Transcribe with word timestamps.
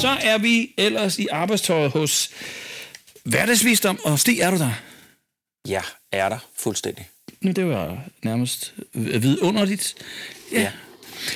Så 0.00 0.16
er 0.22 0.38
vi 0.38 0.74
ellers 0.78 1.18
i 1.18 1.26
arbejdstøjet 1.32 1.90
hos 1.90 2.30
Hverdagsvisdom, 3.24 3.98
og 4.04 4.18
Stig, 4.18 4.40
er 4.40 4.50
du 4.50 4.58
der? 4.58 4.72
Ja, 5.68 5.80
er 6.12 6.28
der 6.28 6.38
fuldstændig. 6.58 7.08
Nu, 7.40 7.52
det 7.52 7.66
var 7.68 7.98
nærmest 8.22 8.74
vidunderligt. 8.94 9.94
Ja. 10.52 10.70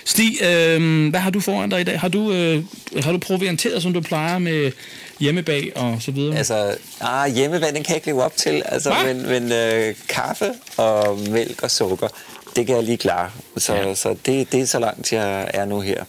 Stig, 0.04 0.42
øh, 0.42 1.10
hvad 1.10 1.20
har 1.20 1.30
du 1.30 1.40
foran 1.40 1.70
dig 1.70 1.80
i 1.80 1.84
dag? 1.84 2.00
Har 2.00 2.08
du, 2.08 2.32
øh, 2.32 2.64
har 3.02 3.12
du 3.12 3.18
provianteret, 3.18 3.82
som 3.82 3.92
du 3.92 4.00
plejer 4.00 4.38
med 4.38 4.72
hjemmebag 5.20 5.72
og 5.76 6.02
så 6.02 6.10
videre? 6.10 6.36
Altså, 6.38 6.76
ah, 7.00 7.34
hjemmevand, 7.34 7.74
den 7.74 7.84
kan 7.84 7.90
jeg 7.90 7.96
ikke 7.96 8.06
leve 8.06 8.22
op 8.22 8.36
til. 8.36 8.62
Altså, 8.66 8.90
Hva? 8.90 9.12
men 9.14 9.26
men 9.28 9.52
øh, 9.52 9.94
kaffe 10.08 10.52
og 10.76 11.18
mælk 11.18 11.62
og 11.62 11.70
sukker, 11.70 12.08
det 12.56 12.66
kan 12.66 12.76
jeg 12.76 12.84
lige 12.84 12.96
klare. 12.96 13.30
Så, 13.58 13.74
Ja. 13.74 13.88
ja. 13.88 13.94
så 13.94 14.16
det, 14.26 14.52
det 14.52 14.60
er 14.60 14.66
så 14.66 14.78
langt, 14.78 15.12
jeg 15.12 15.50
er 15.54 15.64
nu 15.64 15.80
her. 15.80 16.04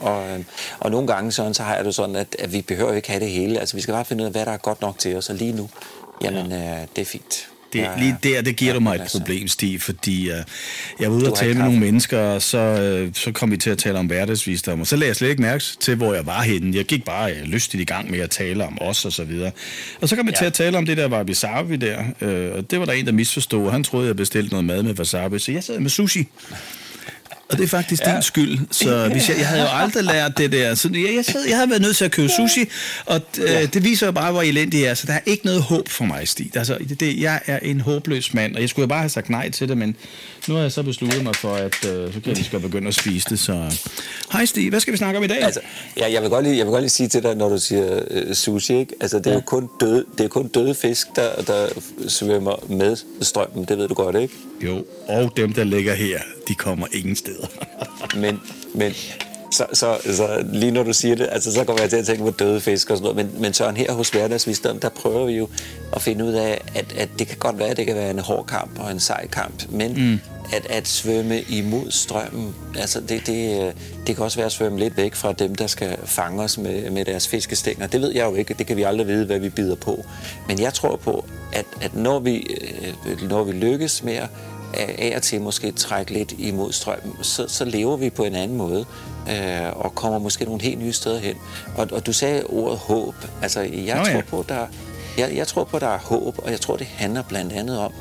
Og, 0.00 0.28
øh, 0.30 0.44
og 0.78 0.90
nogle 0.90 1.06
gange 1.06 1.32
sådan, 1.32 1.54
så 1.54 1.62
har 1.62 1.76
jeg 1.76 1.84
det 1.84 1.94
sådan, 1.94 2.16
at, 2.16 2.36
at 2.38 2.52
vi 2.52 2.62
behøver 2.62 2.92
ikke 2.92 3.08
have 3.10 3.20
det 3.20 3.30
hele. 3.30 3.60
Altså, 3.60 3.76
vi 3.76 3.82
skal 3.82 3.92
bare 3.94 4.04
finde 4.04 4.22
ud 4.22 4.26
af, 4.26 4.32
hvad 4.32 4.46
der 4.46 4.52
er 4.52 4.56
godt 4.56 4.80
nok 4.80 4.98
til 4.98 5.16
os. 5.16 5.28
Og 5.30 5.34
lige 5.36 5.52
nu, 5.52 5.68
jamen, 6.24 6.52
øh, 6.52 6.58
det 6.96 7.02
er 7.02 7.04
fint. 7.04 7.48
Det, 7.72 7.80
er- 7.80 7.98
lige 7.98 8.16
der, 8.22 8.42
det 8.42 8.56
giver 8.56 8.68
jeg 8.70 8.74
du 8.74 8.80
mig 8.80 8.94
et 8.94 9.00
ja. 9.00 9.18
problem, 9.18 9.48
Stig, 9.48 9.82
fordi 9.82 10.30
uh, 10.30 10.36
jeg 11.00 11.10
var 11.10 11.16
ude 11.16 11.30
og 11.32 11.38
tale 11.38 11.54
med 11.54 11.62
nogle 11.62 11.78
mennesker, 11.80 12.18
og 12.20 12.42
så, 12.42 12.58
uh, 13.08 13.14
så 13.14 13.32
kom 13.32 13.50
vi 13.50 13.56
til 13.56 13.70
at 13.70 13.78
tale 13.78 13.98
om 13.98 14.06
hverdagsvisdom, 14.06 14.80
og 14.80 14.86
så 14.86 14.96
lagde 14.96 15.08
jeg 15.08 15.16
slet 15.16 15.28
ikke 15.28 15.42
mærke 15.42 15.64
til, 15.80 15.94
hvor 15.96 16.14
jeg 16.14 16.26
var 16.26 16.42
henne. 16.42 16.76
Jeg 16.76 16.84
gik 16.84 17.04
bare 17.04 17.32
uh, 17.32 17.38
lystigt 17.48 17.80
i 17.80 17.84
gang 17.84 18.10
med 18.10 18.18
at 18.18 18.30
tale 18.30 18.64
om 18.66 18.78
os 18.80 19.04
og 19.04 19.12
så 19.12 19.24
videre. 19.24 19.50
Og 20.00 20.08
så 20.08 20.16
kom 20.16 20.26
vi 20.26 20.30
Ja. 20.34 20.38
til 20.38 20.44
at 20.44 20.52
tale 20.52 20.78
om 20.78 20.86
det 20.86 20.96
der 20.96 21.08
wasabi 21.24 21.76
der, 21.76 21.98
uh, 21.98 22.56
og 22.58 22.70
det 22.70 22.78
var 22.80 22.84
der 22.84 22.92
en, 22.92 23.06
der 23.06 23.12
misforstod, 23.12 23.70
han 23.70 23.84
troede, 23.84 24.06
jeg 24.06 24.16
bestilte 24.16 24.50
noget 24.50 24.64
mad 24.64 24.82
med 24.82 24.98
wasabi, 24.98 25.38
så 25.38 25.52
jeg 25.52 25.64
sad 25.64 25.80
med 25.80 25.90
sushi. 25.90 26.28
Og 27.50 27.58
det 27.58 27.64
er 27.64 27.68
faktisk 27.68 28.02
ja. 28.06 28.14
din 28.14 28.22
skyld. 28.22 28.58
Så 28.70 29.08
hvis 29.12 29.28
jeg, 29.28 29.38
jeg 29.38 29.48
havde 29.48 29.62
jo 29.62 29.68
aldrig 29.72 30.04
lært 30.04 30.38
det 30.38 30.52
der. 30.52 30.74
Så 30.74 30.90
jeg, 30.92 31.14
jeg, 31.16 31.24
sad, 31.24 31.44
jeg 31.48 31.56
havde 31.56 31.70
været 31.70 31.82
nødt 31.82 31.96
til 31.96 32.04
at 32.04 32.10
købe 32.10 32.28
sushi, 32.28 32.64
og 33.06 33.20
øh, 33.38 33.72
det 33.72 33.84
viser 33.84 34.06
jo 34.06 34.12
bare, 34.12 34.32
hvor 34.32 34.42
elendig 34.42 34.80
jeg 34.80 34.88
er. 34.88 34.94
Så 34.94 35.06
der 35.06 35.12
er 35.12 35.20
ikke 35.26 35.46
noget 35.46 35.62
håb 35.62 35.88
for 35.88 36.04
mig, 36.04 36.28
Stig. 36.28 36.56
Altså, 36.56 36.78
det, 36.88 37.00
det, 37.00 37.20
jeg 37.20 37.40
er 37.46 37.58
en 37.58 37.80
håbløs 37.80 38.34
mand, 38.34 38.54
og 38.54 38.60
jeg 38.60 38.68
skulle 38.68 38.84
jo 38.84 38.88
bare 38.88 39.00
have 39.00 39.08
sagt 39.08 39.30
nej 39.30 39.50
til 39.50 39.68
det, 39.68 39.78
men 39.78 39.96
nu 40.48 40.54
har 40.54 40.62
jeg 40.62 40.72
så 40.72 40.82
besluttet 40.82 41.22
mig 41.22 41.36
for, 41.36 41.54
at 41.54 41.84
øh, 41.88 42.12
så 42.14 42.20
kan 42.20 42.32
lige 42.32 42.44
skal 42.44 42.60
begynde 42.60 42.88
at 42.88 42.94
spise 42.94 43.26
det. 43.30 43.38
Så 43.38 43.76
hej 44.32 44.44
Stig, 44.44 44.70
hvad 44.70 44.80
skal 44.80 44.92
vi 44.92 44.98
snakke 44.98 45.18
om 45.18 45.24
i 45.24 45.26
dag? 45.26 45.42
Altså, 45.42 45.60
ja, 45.96 46.12
jeg, 46.12 46.22
vil 46.22 46.30
godt 46.30 46.44
lige, 46.44 46.56
jeg 46.56 46.66
vil 46.66 46.70
godt 46.70 46.82
lige 46.82 46.90
sige 46.90 47.08
til 47.08 47.22
dig, 47.22 47.34
når 47.34 47.48
du 47.48 47.58
siger 47.58 48.00
øh, 48.10 48.34
sushi, 48.34 48.78
ikke? 48.78 48.94
Altså, 49.00 49.18
det 49.18 49.26
er 49.26 49.30
ja. 49.30 49.36
jo 49.36 49.42
kun 49.46 49.68
døde, 49.80 50.04
det 50.18 50.24
er 50.24 50.28
kun 50.28 50.48
døde 50.48 50.74
fisk, 50.74 51.16
der, 51.16 51.42
der 51.42 51.68
svømmer 52.08 52.64
med 52.68 52.96
strømmen. 53.20 53.64
Det 53.64 53.78
ved 53.78 53.88
du 53.88 53.94
godt, 53.94 54.16
ikke? 54.16 54.34
Jo, 54.60 54.84
og 55.08 55.32
dem, 55.36 55.52
der 55.52 55.64
ligger 55.64 55.94
her, 55.94 56.18
de 56.48 56.54
kommer 56.54 56.86
ingen 56.92 57.16
steder. 57.16 57.46
Men, 58.16 58.40
men 58.74 58.92
så, 59.50 59.66
så, 59.72 59.98
så 60.04 60.44
lige 60.52 60.72
når 60.72 60.82
du 60.82 60.92
siger 60.92 61.14
det, 61.14 61.28
altså, 61.32 61.52
så 61.52 61.64
kommer 61.64 61.82
jeg 61.82 61.90
til 61.90 61.96
at 61.96 62.06
tænke 62.06 62.22
på 62.22 62.30
døde 62.30 62.60
fisk 62.60 62.90
og 62.90 62.96
sådan 62.96 63.14
noget. 63.14 63.32
Men, 63.32 63.42
men 63.42 63.54
Søren, 63.54 63.76
her 63.76 63.92
hos 63.92 64.08
Hverdagsvisdom, 64.08 64.80
der 64.80 64.88
prøver 64.88 65.26
vi 65.26 65.32
jo 65.32 65.48
at 65.92 66.02
finde 66.02 66.24
ud 66.24 66.32
af, 66.32 66.60
at, 66.74 66.94
at 66.98 67.08
det 67.18 67.28
kan 67.28 67.36
godt 67.38 67.58
være, 67.58 67.68
at 67.68 67.76
det 67.76 67.86
kan 67.86 67.96
være 67.96 68.10
en 68.10 68.18
hård 68.18 68.46
kamp 68.46 68.80
og 68.80 68.90
en 68.90 69.00
sej 69.00 69.26
kamp, 69.26 69.70
men 69.70 69.92
mm. 69.92 70.20
At, 70.52 70.66
at 70.70 70.88
svømme 70.88 71.40
imod 71.40 71.90
strømmen, 71.90 72.54
altså 72.78 73.00
det, 73.00 73.26
det, 73.26 73.66
øh, 73.66 73.72
det 74.06 74.16
kan 74.16 74.24
også 74.24 74.38
være 74.38 74.46
at 74.46 74.52
svømme 74.52 74.78
lidt 74.78 74.96
væk 74.96 75.14
fra 75.14 75.32
dem, 75.32 75.54
der 75.54 75.66
skal 75.66 75.96
fange 76.04 76.42
os 76.42 76.58
med, 76.58 76.90
med 76.90 77.04
deres 77.04 77.28
fiskestænger. 77.28 77.86
Det 77.86 78.00
ved 78.00 78.14
jeg 78.14 78.24
jo 78.24 78.34
ikke, 78.34 78.54
det 78.54 78.66
kan 78.66 78.76
vi 78.76 78.82
aldrig 78.82 79.06
vide, 79.06 79.26
hvad 79.26 79.38
vi 79.38 79.48
bider 79.48 79.74
på. 79.74 80.04
Men 80.48 80.60
jeg 80.60 80.74
tror 80.74 80.96
på, 80.96 81.24
at, 81.52 81.66
at 81.80 81.94
når, 81.94 82.18
vi, 82.18 82.36
øh, 83.06 83.22
når 83.28 83.44
vi 83.44 83.52
lykkes 83.52 84.02
med 84.02 84.14
at 84.14 84.28
af 84.74 84.94
af 84.98 85.16
og 85.16 85.22
til 85.22 85.40
måske 85.40 85.72
trække 85.72 86.12
lidt 86.12 86.34
imod 86.38 86.72
strømmen, 86.72 87.24
så, 87.24 87.48
så 87.48 87.64
lever 87.64 87.96
vi 87.96 88.10
på 88.10 88.24
en 88.24 88.34
anden 88.34 88.56
måde 88.56 88.84
øh, 89.30 89.76
og 89.76 89.94
kommer 89.94 90.18
måske 90.18 90.44
nogle 90.44 90.62
helt 90.62 90.78
nye 90.78 90.92
steder 90.92 91.18
hen. 91.18 91.36
Og, 91.76 91.88
og 91.92 92.06
du 92.06 92.12
sagde 92.12 92.44
ordet 92.44 92.78
håb. 92.78 93.14
Altså, 93.42 93.60
jeg 93.60 93.98
Nå 93.98 94.04
tror 94.04 94.12
ja. 94.12 94.22
på, 94.28 94.44
der, 94.48 94.66
jeg, 95.18 95.36
jeg 95.36 95.46
tror 95.46 95.64
på, 95.64 95.78
der 95.78 95.86
er 95.86 95.98
håb, 95.98 96.38
og 96.38 96.50
jeg 96.50 96.60
tror, 96.60 96.76
det 96.76 96.86
handler 96.86 97.22
blandt 97.22 97.52
andet 97.52 97.78
om 97.78 97.92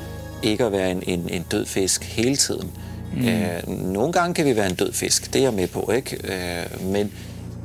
ikke 0.44 0.66
at 0.66 0.72
være 0.72 0.92
en, 0.92 1.04
en, 1.08 1.30
en 1.30 1.46
død 1.52 1.66
fisk 1.66 2.04
hele 2.04 2.36
tiden. 2.36 2.72
Mm. 3.14 3.28
Øh, 3.28 3.68
nogle 3.68 4.14
gange 4.14 4.34
kan 4.34 4.46
vi 4.46 4.56
være 4.56 4.70
en 4.70 4.76
død 4.76 4.94
fisk, 4.94 5.34
det 5.34 5.40
er 5.40 5.44
jeg 5.44 5.54
med 5.54 5.68
på, 5.68 5.92
ikke? 5.96 6.18
Øh, 6.24 6.84
men 6.84 7.12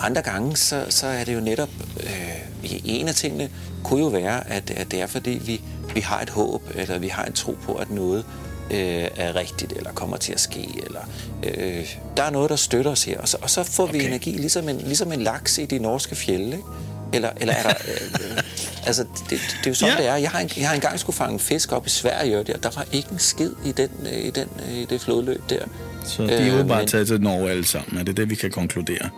andre 0.00 0.22
gange, 0.22 0.56
så, 0.56 0.84
så 0.88 1.06
er 1.06 1.24
det 1.24 1.34
jo 1.34 1.40
netop, 1.40 1.68
øh, 2.00 2.72
en 2.84 3.08
af 3.08 3.14
tingene 3.14 3.50
kunne 3.84 4.00
jo 4.00 4.06
være, 4.06 4.50
at, 4.50 4.70
at 4.70 4.90
det 4.90 5.02
er 5.02 5.06
fordi, 5.06 5.30
vi, 5.30 5.60
vi 5.94 6.00
har 6.00 6.20
et 6.20 6.30
håb, 6.30 6.62
eller 6.74 6.98
vi 6.98 7.08
har 7.08 7.24
en 7.24 7.32
tro 7.32 7.56
på, 7.62 7.74
at 7.74 7.90
noget 7.90 8.24
øh, 8.70 9.08
er 9.16 9.36
rigtigt, 9.36 9.72
eller 9.72 9.92
kommer 9.92 10.16
til 10.16 10.32
at 10.32 10.40
ske, 10.40 10.68
eller 10.86 11.00
øh, 11.42 11.96
der 12.16 12.22
er 12.22 12.30
noget, 12.30 12.50
der 12.50 12.56
støtter 12.56 12.90
os 12.90 13.04
her. 13.04 13.18
Og 13.18 13.28
så, 13.28 13.36
og 13.42 13.50
så 13.50 13.62
får 13.62 13.82
okay. 13.82 14.00
vi 14.00 14.06
energi, 14.06 14.30
ligesom 14.30 14.68
en, 14.68 14.76
ligesom 14.76 15.12
en 15.12 15.20
laks 15.20 15.58
i 15.58 15.64
de 15.64 15.78
norske 15.78 16.14
fjelde, 16.14 16.46
ikke? 16.46 16.68
Eller, 17.12 17.30
eller 17.40 17.54
er 17.54 17.62
der... 17.62 17.74
Øh, 17.88 18.30
øh, 18.36 18.42
altså, 18.86 19.02
det, 19.02 19.30
det, 19.30 19.40
det 19.58 19.66
er 19.66 19.70
jo 19.70 19.74
sådan, 19.74 19.94
Ja. 19.96 20.02
det 20.02 20.10
er. 20.10 20.16
Jeg 20.16 20.30
har, 20.30 20.40
en, 20.40 20.50
jeg 20.56 20.68
har 20.68 20.74
engang 20.74 21.00
skulle 21.00 21.16
fange 21.16 21.38
fisk 21.38 21.72
op 21.72 21.86
i 21.86 21.90
Sverige, 21.90 22.38
og 22.38 22.46
der, 22.46 22.70
var 22.76 22.86
ikke 22.92 23.08
en 23.12 23.18
skid 23.18 23.50
i, 23.64 23.72
den, 23.72 23.88
øh, 24.12 24.18
i, 24.24 24.30
den, 24.30 24.48
øh, 24.68 24.74
i 24.74 24.84
det 24.84 25.00
flodløb 25.00 25.42
der. 25.50 25.64
Så 26.06 26.22
de 26.26 26.32
er 26.32 26.56
jo 26.56 26.64
bare 26.64 26.78
men- 26.78 26.88
taget 26.88 27.06
til 27.06 27.20
Norge 27.20 27.50
alle 27.50 27.66
sammen. 27.66 27.98
Er 28.00 28.02
det 28.04 28.16
det, 28.16 28.30
vi 28.30 28.34
kan 28.34 28.50
konkludere? 28.50 29.10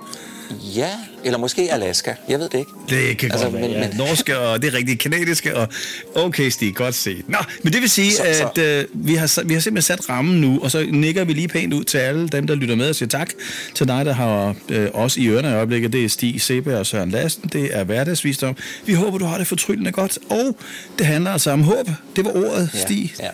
Ja, 0.76 0.90
eller 1.24 1.38
måske 1.38 1.72
Alaska. 1.72 2.12
Jeg 2.28 2.38
ved 2.38 2.48
det 2.48 2.58
ikke. 2.58 2.70
Det 2.88 3.18
kan 3.18 3.30
Altså, 3.30 3.44
godt 3.46 3.54
være, 3.54 3.62
men- 3.62 3.70
ja. 3.70 3.88
men- 3.88 3.96
Norske, 3.96 4.38
og 4.38 4.62
det 4.62 4.74
rigtigt 4.74 5.00
kanadiske, 5.00 5.56
og 5.56 5.68
okay, 6.14 6.48
Stig, 6.50 6.74
godt 6.74 6.94
set. 6.94 7.28
Nå, 7.28 7.38
men 7.62 7.72
det 7.72 7.80
vil 7.80 7.90
sige, 7.90 8.12
Så- 8.12 8.22
at 8.22 8.36
så- 8.56 8.62
øh, 8.62 8.84
vi, 9.06 9.14
har, 9.14 9.42
vi 9.44 9.54
har 9.54 9.60
simpelthen 9.60 9.82
sat 9.82 10.08
rammen 10.08 10.40
nu, 10.40 10.60
og 10.62 10.70
så 10.70 10.86
nikker 10.90 11.24
vi 11.24 11.32
lige 11.32 11.48
pænt 11.48 11.72
ud 11.74 11.84
til 11.84 11.98
alle 11.98 12.28
dem, 12.28 12.46
der 12.46 12.54
lytter 12.54 12.74
med 12.76 12.88
og 12.88 12.94
siger 12.94 13.08
tak 13.08 13.30
til 13.74 13.88
dig, 13.88 14.04
der 14.04 14.12
har 14.12 14.54
øh, 14.68 14.88
os 14.94 15.16
i 15.16 15.28
ørerne 15.28 15.48
i 15.48 15.52
øjeblikket. 15.52 15.92
Det 15.92 16.04
er 16.04 16.08
Stig 16.08 16.40
Sebe 16.42 16.78
og 16.78 16.86
Søren 16.86 17.10
Lassen. 17.10 17.42
Det 17.52 17.68
er 17.76 17.84
hverdagsvisdom. 17.84 18.56
Vi 18.86 18.92
håber, 18.92 19.18
du 19.18 19.24
har 19.24 19.38
det 19.38 19.46
fortryllende 19.46 19.92
godt, 19.92 20.18
og 20.30 20.56
det 20.98 21.06
handler 21.06 21.30
altså 21.30 21.50
om 21.50 21.62
håb. 21.62 21.88
Det 22.16 22.24
var 22.24 22.30
ordet, 22.30 22.70
Ja, 22.74 22.78
Stig. 22.80 23.14
ja. 23.20 23.28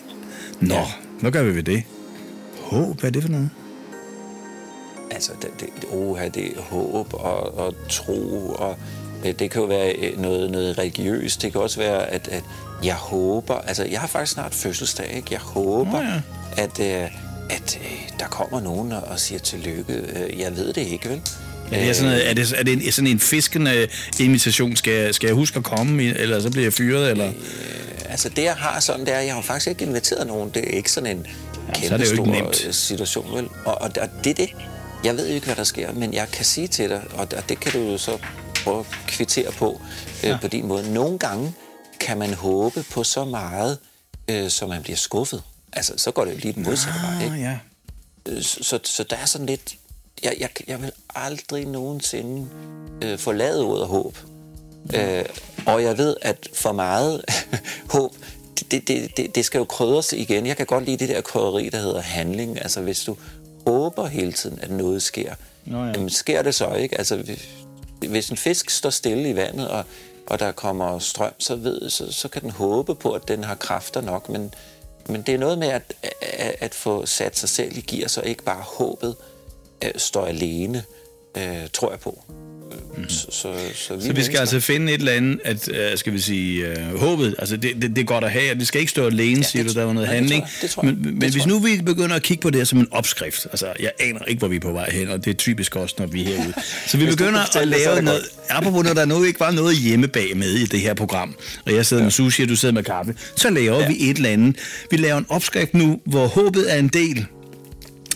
Nå, 0.61 0.75
Ja. 0.75 0.85
hvad 1.21 1.31
gør 1.33 1.43
vi 1.43 1.57
ved 1.57 1.63
det? 1.63 1.83
Håb, 2.61 3.01
hvad 3.01 3.11
er 3.11 3.13
det 3.13 3.23
for 3.23 3.31
noget? 3.31 3.51
Altså, 5.21 5.33
det, 5.43 5.51
det, 5.61 5.69
oha, 5.91 6.29
det 6.29 6.47
er 6.47 6.61
håb 6.61 7.15
og, 7.15 7.59
og 7.59 7.75
tro, 7.89 8.51
og 8.59 8.77
øh, 9.25 9.35
det 9.39 9.51
kan 9.51 9.61
jo 9.61 9.67
være 9.69 9.93
øh, 9.93 10.21
noget, 10.21 10.51
noget 10.51 10.79
religiøst. 10.79 11.43
Det 11.43 11.53
kan 11.53 11.61
også 11.61 11.79
være, 11.81 12.07
at, 12.11 12.29
at 12.29 12.43
jeg 12.85 12.95
håber... 12.95 13.55
Altså, 13.55 13.85
jeg 13.85 14.01
har 14.01 14.07
faktisk 14.07 14.33
snart 14.33 14.55
fødselsdag, 14.55 15.13
ikke? 15.17 15.29
Jeg 15.31 15.41
håber, 15.41 15.93
Nå 16.03 16.09
ja. 16.09 16.63
at, 16.63 16.81
øh, 17.05 17.11
at 17.51 17.79
øh, 17.83 18.09
der 18.19 18.27
kommer 18.27 18.61
nogen 18.61 18.93
og, 18.93 19.03
og 19.03 19.21
siger 19.21 19.39
tillykke. 19.39 19.93
Øh, 19.93 20.41
Jeg 20.41 20.57
ved 20.57 20.73
det 20.73 20.87
ikke, 20.87 21.09
vel? 21.09 21.21
Er 21.73 21.85
det, 21.87 21.97
sådan, 21.97 22.11
noget, 22.11 22.31
er 22.31 22.35
det, 22.35 22.53
er 22.59 22.63
det 22.65 22.95
sådan 22.95 23.11
en 23.11 23.21
fiskende 23.21 23.89
invitation? 24.21 24.77
Skal, 24.77 24.93
jeg- 24.93 25.15
skal 25.15 25.27
jeg 25.27 25.35
huske 25.35 25.57
at 25.57 25.65
komme, 25.65 26.03
eller 26.03 26.41
så 26.41 26.51
bliver 26.51 26.65
jeg 26.65 26.73
fyret? 26.73 27.11
Eller? 27.11 27.33
Altså 28.09 28.29
det, 28.29 28.43
jeg 28.45 28.55
har 28.55 28.81
sådan, 28.81 29.01
det 29.07 29.15
er, 29.15 29.21
jeg 29.21 29.35
har 29.35 29.43
faktisk 29.43 29.67
ikke 29.69 29.85
inviteret 29.85 30.27
nogen. 30.27 30.51
Det 30.55 30.65
er 30.71 30.77
ikke 30.77 30.93
sådan 30.93 31.17
en 31.17 31.27
Ja, 31.69 31.89
så 31.89 31.95
er 31.95 31.99
kæmpe 31.99 32.05
det 32.05 32.17
jo 32.17 32.23
ikke 32.25 32.33
nemt. 32.43 32.67
øh, 32.67 32.73
situation, 32.75 33.37
vel? 33.37 33.49
Og, 33.65 33.75
og, 33.83 33.91
og 34.01 34.09
det 34.25 34.31
er 34.31 34.35
det. 34.35 34.51
Jeg 35.05 35.17
ved 35.17 35.27
ikke, 35.27 35.47
hvad 35.47 35.57
der 35.57 35.65
sker, 35.65 35.93
men 35.93 36.15
jeg 36.15 36.29
kan 36.29 36.45
sige 36.45 36.69
til 36.69 36.91
dig, 36.91 37.03
og, 37.15 37.31
det 37.49 37.61
kan 37.61 37.73
du 37.73 37.79
jo 37.79 37.99
så 37.99 38.19
prøve 38.65 38.81
at 38.81 38.87
kvittere 39.07 39.53
på 39.53 39.81
øh, 40.25 40.29
Ja. 40.29 40.39
på 40.41 40.49
din 40.49 40.67
måde. 40.67 40.93
Nogle 40.93 41.19
gange 41.19 41.55
kan 42.01 42.19
man 42.19 42.35
håbe 42.35 42.85
på 42.91 43.05
så 43.05 43.25
meget, 43.25 43.79
øh, 44.29 44.51
så 44.51 44.67
man 44.67 44.83
bliver 44.83 44.97
skuffet. 44.97 45.43
Altså, 45.73 45.93
så 45.97 46.11
går 46.11 46.25
det 46.25 46.33
jo 46.33 46.37
lige 46.39 46.53
den 46.53 46.63
modsatte 46.63 47.01
vej, 47.03 47.25
ikke? 47.25 47.35
Ah, 47.35 47.41
ja. 47.41 47.59
Øh, 48.29 48.43
så, 48.43 48.79
så 48.85 49.03
der 49.11 49.17
er 49.17 49.25
sådan 49.25 49.47
lidt... 49.47 49.75
Jeg, 50.23 50.37
jeg, 50.41 50.49
jeg 50.67 50.83
vil 50.83 50.93
aldrig 51.15 51.67
nogensinde 51.67 52.49
øh, 53.03 53.19
forlade 53.19 53.65
ordet 53.65 53.87
håb. 53.87 54.17
Øh, 54.95 55.25
og 55.67 55.83
jeg 55.83 55.99
ved, 55.99 56.17
at 56.23 56.49
for 56.55 56.73
meget 56.73 57.25
håb, 57.95 58.15
det, 58.71 58.89
det, 58.89 59.17
det, 59.17 59.35
det 59.35 59.45
skal 59.45 59.59
jo 59.59 59.65
krydres 59.65 60.13
igen. 60.13 60.47
Jeg 60.47 60.57
kan 60.57 60.67
godt 60.67 60.85
lide 60.85 60.97
det 60.97 61.09
der 61.09 61.21
krydderi, 61.21 61.69
der 61.69 61.79
hedder 61.79 62.01
handling. 62.01 62.63
Altså 62.63 62.81
hvis 62.81 63.05
du 63.05 63.17
håber 63.71 64.07
hele 64.07 64.33
tiden, 64.33 64.59
at 64.63 64.71
noget 64.71 65.03
sker, 65.03 65.35
Nå 65.65 65.85
ja. 65.85 65.91
jamen 65.93 66.11
sker 66.11 66.43
det 66.43 66.55
så 66.55 66.73
ikke? 66.75 66.99
Altså 66.99 67.17
hvis- 68.09 68.31
en 68.31 68.37
fisk 68.37 68.71
står 68.71 68.91
stille 68.91 69.31
i 69.31 69.37
vandet, 69.37 69.69
og, 69.69 69.85
og 70.27 70.39
der 70.39 70.53
kommer 70.53 70.99
strøm, 70.99 71.33
så, 71.39 71.57
ved, 71.57 71.91
så, 71.91 72.13
så 72.13 72.29
kan 72.29 72.43
den 72.43 72.51
håbe 72.51 72.95
på, 72.95 73.13
at 73.13 73.29
den 73.29 73.45
har 73.45 73.55
kræfter 73.55 74.01
nok, 74.01 74.29
men, 74.29 74.55
men 75.09 75.23
det 75.23 75.35
er 75.35 75.39
noget 75.39 75.59
med 75.59 75.69
at, 75.69 75.95
at, 76.23 76.55
at 76.61 76.75
få 76.75 77.07
sat 77.07 77.39
sig 77.39 77.49
selv 77.49 77.77
i 77.77 77.81
gear, 77.81 78.09
så 78.09 78.21
ikke 78.21 78.43
bare 78.43 78.63
håbet 78.63 79.17
øh, 79.85 79.91
står 79.97 80.27
alene, 80.27 80.85
øh, 81.37 81.69
tror 81.73 81.91
jeg 81.91 82.01
på. 82.01 82.23
Mm. 82.97 83.09
Så, 83.09 83.27
så, 83.31 83.49
så, 83.75 83.95
vi, 83.97 84.03
Så 84.07 84.13
vi 84.13 84.23
skal 84.23 84.39
altså 84.39 84.61
finde 84.61 84.93
et 84.93 84.99
eller 84.99 85.13
andet, 85.13 85.41
at, 85.45 85.69
uh, 85.69 85.75
skal 85.99 86.13
vi 86.13 86.19
sige, 86.19 86.67
uh, 86.93 87.01
håbet, 87.01 87.35
altså 87.39 87.57
det, 87.57 87.75
det, 87.83 87.91
det 87.97 87.99
er 87.99 88.05
godt 88.05 88.25
at 88.25 88.31
have, 88.31 88.51
og 88.53 88.57
det 88.59 88.67
skal 88.67 88.81
ikke 88.81 88.91
stå 88.91 89.07
alene, 89.07 89.37
ja, 89.37 89.43
siger 89.43 89.63
det- 89.63 89.75
du, 89.75 89.79
der 89.79 89.85
var 89.87 89.93
noget 89.93 90.09
det 90.09 90.17
handling. 90.17 90.45
tror 90.71 90.85
jeg, 90.85 90.93
det. 90.93 91.01
Men, 91.05 91.13
men 91.15 91.21
Det 91.21 91.31
hvis 91.33 91.47
nu 91.47 91.59
vi 91.59 91.81
begynder 91.87 92.17
at 92.17 92.23
kigge 92.23 92.41
på 92.43 92.51
det 92.51 92.57
her 92.59 92.65
som 92.65 92.79
en 92.79 92.89
opskrift, 92.91 93.47
altså 93.51 93.67
jeg 93.81 93.91
aner 94.01 94.25
ikke, 94.25 94.39
hvor 94.39 94.49
vi 94.49 94.57
er 94.57 94.61
på 94.61 94.73
vej 94.73 94.91
hen, 94.93 95.09
og 95.09 95.25
det 95.25 95.31
er 95.31 95.35
typisk 95.35 95.77
også, 95.77 95.95
når 95.99 96.07
vi 96.07 96.21
er 96.23 96.27
herude. 96.27 96.53
Så 96.87 96.97
vi 96.97 97.07
begynder 97.07 97.41
at 97.41 97.51
det, 97.55 97.69
lave 97.69 97.97
det 97.97 98.05
noget, 98.05 98.23
apropos 98.49 98.85
når 98.85 98.95
der 98.95 99.05
nu 99.05 99.25
ikke 99.25 99.41
var 99.41 99.51
noget 99.51 99.77
hjemmebag 99.77 100.37
med 100.37 100.51
i 100.53 100.67
det 100.67 100.81
her 100.81 100.95
program, 100.95 101.35
og 101.67 101.75
jeg 101.75 101.87
sidder 101.87 102.03
med 102.03 102.11
sushi, 102.11 102.43
og 102.43 102.49
du 102.49 102.57
sidder 102.57 102.75
med 102.75 102.83
kaffe, 102.85 103.15
så 103.37 103.51
laver 103.51 103.81
ja. 103.81 103.87
vi 103.89 103.97
et 104.11 104.17
eller 104.17 104.31
andet. 104.31 104.57
Vi 104.91 104.97
laver 104.97 105.19
en 105.19 105.27
opskrift 105.29 105.75
nu, 105.75 106.01
hvor 106.07 106.27
håbet 106.27 106.73
er 106.73 106.77
en 106.79 106.89
del, 106.89 107.27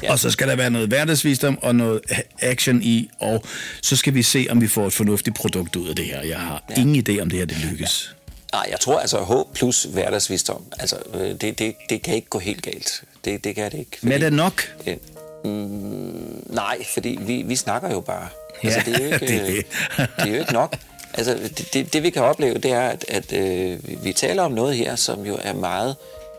Ja. 0.02 0.12
Og 0.12 0.18
så 0.18 0.30
skal 0.30 0.48
der 0.48 0.56
være 0.56 0.70
noget 0.70 0.88
hverdagsvisdom 0.88 1.58
og 1.62 1.74
noget 1.74 2.00
action 2.40 2.82
i, 2.82 3.10
og 3.18 3.42
så 3.82 3.96
skal 3.96 4.14
vi 4.14 4.22
se, 4.22 4.46
om 4.50 4.60
vi 4.60 4.68
får 4.68 4.86
et 4.86 4.92
fornuftigt 4.92 5.36
produkt 5.36 5.76
ud 5.76 5.88
af 5.88 5.96
det 5.96 6.04
her. 6.04 6.22
Jeg 6.22 6.40
har 6.40 6.64
ja. 6.70 6.80
ingen 6.80 6.96
idé, 7.08 7.22
om 7.22 7.30
det 7.30 7.38
her 7.38 7.46
det 7.46 7.56
lykkes. 7.70 8.10
Ja. 8.10 8.58
Nej, 8.58 8.66
jeg 8.70 8.80
tror 8.80 8.98
altså 8.98 9.18
håb 9.18 9.54
plus 9.54 9.84
hverdagsvisdom, 9.84 10.62
altså 10.78 10.96
øh, 11.14 11.20
det, 11.40 11.58
det, 11.58 11.74
det 11.88 12.02
kan 12.02 12.14
ikke 12.14 12.28
gå 12.28 12.38
helt 12.38 12.62
galt. 12.62 13.02
Det, 13.24 13.44
det 13.44 13.54
kan 13.54 13.72
det 13.72 13.78
ikke. 13.78 13.98
Fordi, 13.98 14.06
Men 14.06 14.12
er 14.12 14.18
det 14.18 14.32
nok? 14.32 14.62
Øh, 14.86 14.96
mm, 15.44 16.44
nej, 16.46 16.84
fordi 16.94 17.18
vi, 17.20 17.42
vi 17.42 17.56
snakker 17.56 17.90
jo 17.90 18.00
bare. 18.00 18.28
Ja, 18.64 18.68
altså, 18.68 18.90
det, 18.90 19.00
er 19.00 19.06
jo 19.06 19.12
ikke, 19.14 19.26
det, 19.26 19.46
det. 19.46 19.66
det 19.96 20.08
er 20.16 20.26
jo 20.26 20.40
ikke 20.40 20.52
nok. 20.52 20.76
Altså, 21.14 21.34
det, 21.34 21.68
det, 21.72 21.92
det 21.92 22.02
vi 22.02 22.10
kan 22.10 22.22
opleve, 22.22 22.58
det 22.58 22.72
er, 22.72 22.88
at, 22.88 23.04
at 23.08 23.32
øh, 23.32 24.04
vi 24.04 24.12
taler 24.12 24.42
om 24.42 24.52
noget 24.52 24.76
her, 24.76 24.96
som 24.96 25.26
jo 25.26 25.38
er 25.42 25.52
meget, 25.52 25.96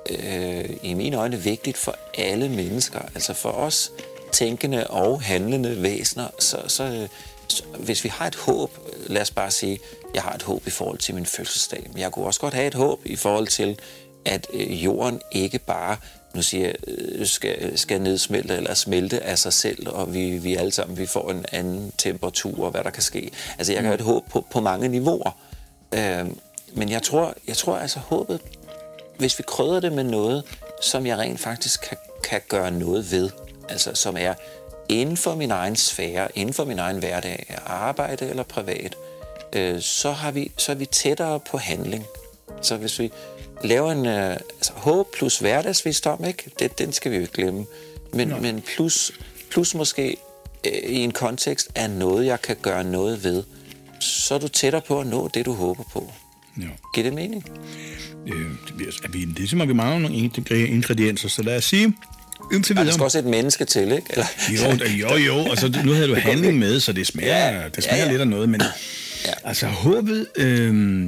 øh, 0.10 0.70
i 0.84 0.94
mine 0.94 1.18
øjne, 1.18 1.38
vigtigt 1.38 1.78
for 1.78 1.96
alle 2.18 2.50
mennesker. 2.50 3.00
Altså 3.00 3.34
for 3.34 3.50
os 3.50 3.92
tænkende 4.32 4.88
og 4.88 5.22
handlende 5.22 5.82
væsener, 5.82 6.28
så, 6.40 6.58
så, 6.68 7.08
så 7.48 7.64
hvis 7.80 8.04
vi 8.04 8.10
har 8.10 8.28
et 8.28 8.36
håb, 8.36 8.72
lad 9.08 9.22
os 9.22 9.32
bare 9.32 9.52
sige, 9.52 9.80
jeg 10.14 10.24
har 10.24 10.34
et 10.34 10.44
håb 10.44 10.68
i 10.68 10.70
forhold 10.70 10.98
til 10.98 11.16
min 11.16 11.26
fødselsdag, 11.26 11.88
men 11.94 12.02
jeg 12.02 12.12
kunne 12.12 12.26
også 12.26 12.40
godt 12.40 12.54
have 12.54 12.68
et 12.68 12.74
håb 12.74 13.00
i 13.06 13.16
forhold 13.16 13.48
til, 13.48 13.80
at 14.26 14.48
øh, 14.54 14.86
jorden 14.86 15.22
ikke 15.32 15.60
bare 15.60 15.98
nu 16.36 16.42
siger 16.42 16.66
jeg, 16.66 16.76
øh, 16.88 17.26
skal, 17.26 17.78
skal 17.78 18.02
nedsmelte 18.02 18.56
eller 18.56 18.74
smelte 18.74 19.24
af 19.24 19.38
sig 19.40 19.54
selv, 19.54 19.90
og 19.90 20.14
vi, 20.14 20.38
vi 20.38 20.56
alle 20.56 20.72
sammen 20.72 20.98
vi 20.98 21.06
får 21.06 21.32
en 21.32 21.46
anden 21.52 21.92
temperatur, 21.98 22.66
og 22.66 22.72
hvad 22.72 22.84
der 22.84 22.90
kan 22.90 23.04
ske. 23.04 23.32
Altså, 23.58 23.74
jeg 23.74 23.82
kan 23.82 23.86
have 23.86 23.96
et 23.96 24.02
håb 24.02 24.30
på, 24.30 24.46
på 24.52 24.60
mange 24.60 24.88
niveauer. 24.88 25.32
Øh, 25.94 26.26
men 26.74 26.90
jeg 26.90 27.04
tror, 27.04 27.34
jeg 27.48 27.58
tror 27.58 27.78
altså, 27.78 28.00
håbet, 28.00 28.42
hvis 29.18 29.40
vi 29.40 29.44
krydder 29.48 29.80
det 29.80 29.92
med 29.94 30.04
noget, 30.04 30.44
som 30.82 31.06
jeg 31.06 31.18
rent 31.18 31.40
faktisk 31.40 31.82
kan, 31.82 31.98
kan 32.24 32.42
gøre 32.50 32.72
noget 32.72 33.12
ved, 33.12 33.30
altså 33.70 33.94
som 33.94 34.18
er 34.20 34.34
inden 34.90 35.18
for 35.18 35.36
min 35.36 35.52
egen 35.52 35.76
sfære, 35.76 36.28
inden 36.38 36.54
for 36.54 36.66
min 36.66 36.80
egen 36.80 37.00
hverdag, 37.00 37.58
arbejde 37.66 38.30
eller 38.30 38.44
privat, 38.44 38.96
øh, 39.54 39.82
så, 39.82 40.12
har 40.12 40.32
vi, 40.32 40.52
så 40.58 40.72
er 40.72 40.76
vi 40.76 40.86
tættere 40.86 41.40
på 41.40 41.58
handling. 41.58 42.06
Så 42.62 42.78
hvis 42.78 43.00
vi, 43.00 43.12
laver 43.64 43.92
en 43.92 44.06
uh, 44.06 44.32
altså, 44.32 44.74
håb 44.76 45.08
plus 45.14 45.40
hverdagsvisdom, 45.40 46.26
ikke? 46.26 46.52
Det, 46.60 46.80
den 46.80 46.92
skal 46.92 47.12
vi 47.12 47.16
jo 47.16 47.22
ikke 47.22 47.34
glemme. 47.34 47.66
Men, 48.14 48.42
men 48.42 48.62
plus, 48.62 49.12
plus 49.52 49.76
måske 49.76 50.18
uh, 50.68 50.90
i 50.90 51.04
en 51.04 51.12
kontekst 51.12 51.70
af 51.76 51.90
noget, 51.90 52.26
jeg 52.26 52.42
kan 52.42 52.56
gøre 52.62 52.84
noget 52.84 53.24
ved, 53.24 53.44
så 54.00 54.36
er 54.36 54.40
du 54.40 54.48
tættere 54.48 54.82
på 54.82 55.00
at 55.00 55.08
nå 55.08 55.28
det, 55.28 55.46
du 55.46 55.54
håber 55.54 55.84
på. 55.94 56.12
Ja. 56.60 56.68
Giver 56.94 57.04
det 57.04 57.14
mening? 57.14 57.44
Øh, 58.28 58.42
er 59.04 59.12
vi, 59.12 59.26
det 59.26 59.44
er 59.44 59.48
simpelthen, 59.48 59.68
vi 59.68 59.74
mangler 59.74 60.00
nogle 60.00 60.68
ingredienser, 60.68 61.30
så 61.30 61.44
lad 61.44 61.58
os 61.58 61.64
sige, 61.64 61.94
Indtil 62.54 62.76
videre. 62.76 62.86
Der 62.86 62.94
skal 62.94 63.04
også 63.04 63.20
et 63.20 63.26
menneske 63.26 63.66
til, 63.66 63.82
ikke? 63.92 64.04
Eller? 64.10 64.26
Jo, 64.50 65.10
jo, 65.10 65.16
jo. 65.18 65.50
Altså, 65.50 65.82
nu 65.86 65.92
havde 65.92 66.08
du 66.08 66.16
handling 66.30 66.60
med, 66.60 66.80
så 66.80 66.94
det 66.94 67.08
smager, 67.08 67.38
ja, 67.38 67.70
det 67.76 67.84
smager 67.84 67.98
ja, 67.98 68.06
ja. 68.06 68.12
lidt 68.12 68.22
af 68.22 68.28
noget. 68.28 68.50
Men 68.50 68.62
ja. 69.26 69.32
altså, 69.44 69.68
håbet... 69.68 70.28
Øh, 70.36 71.06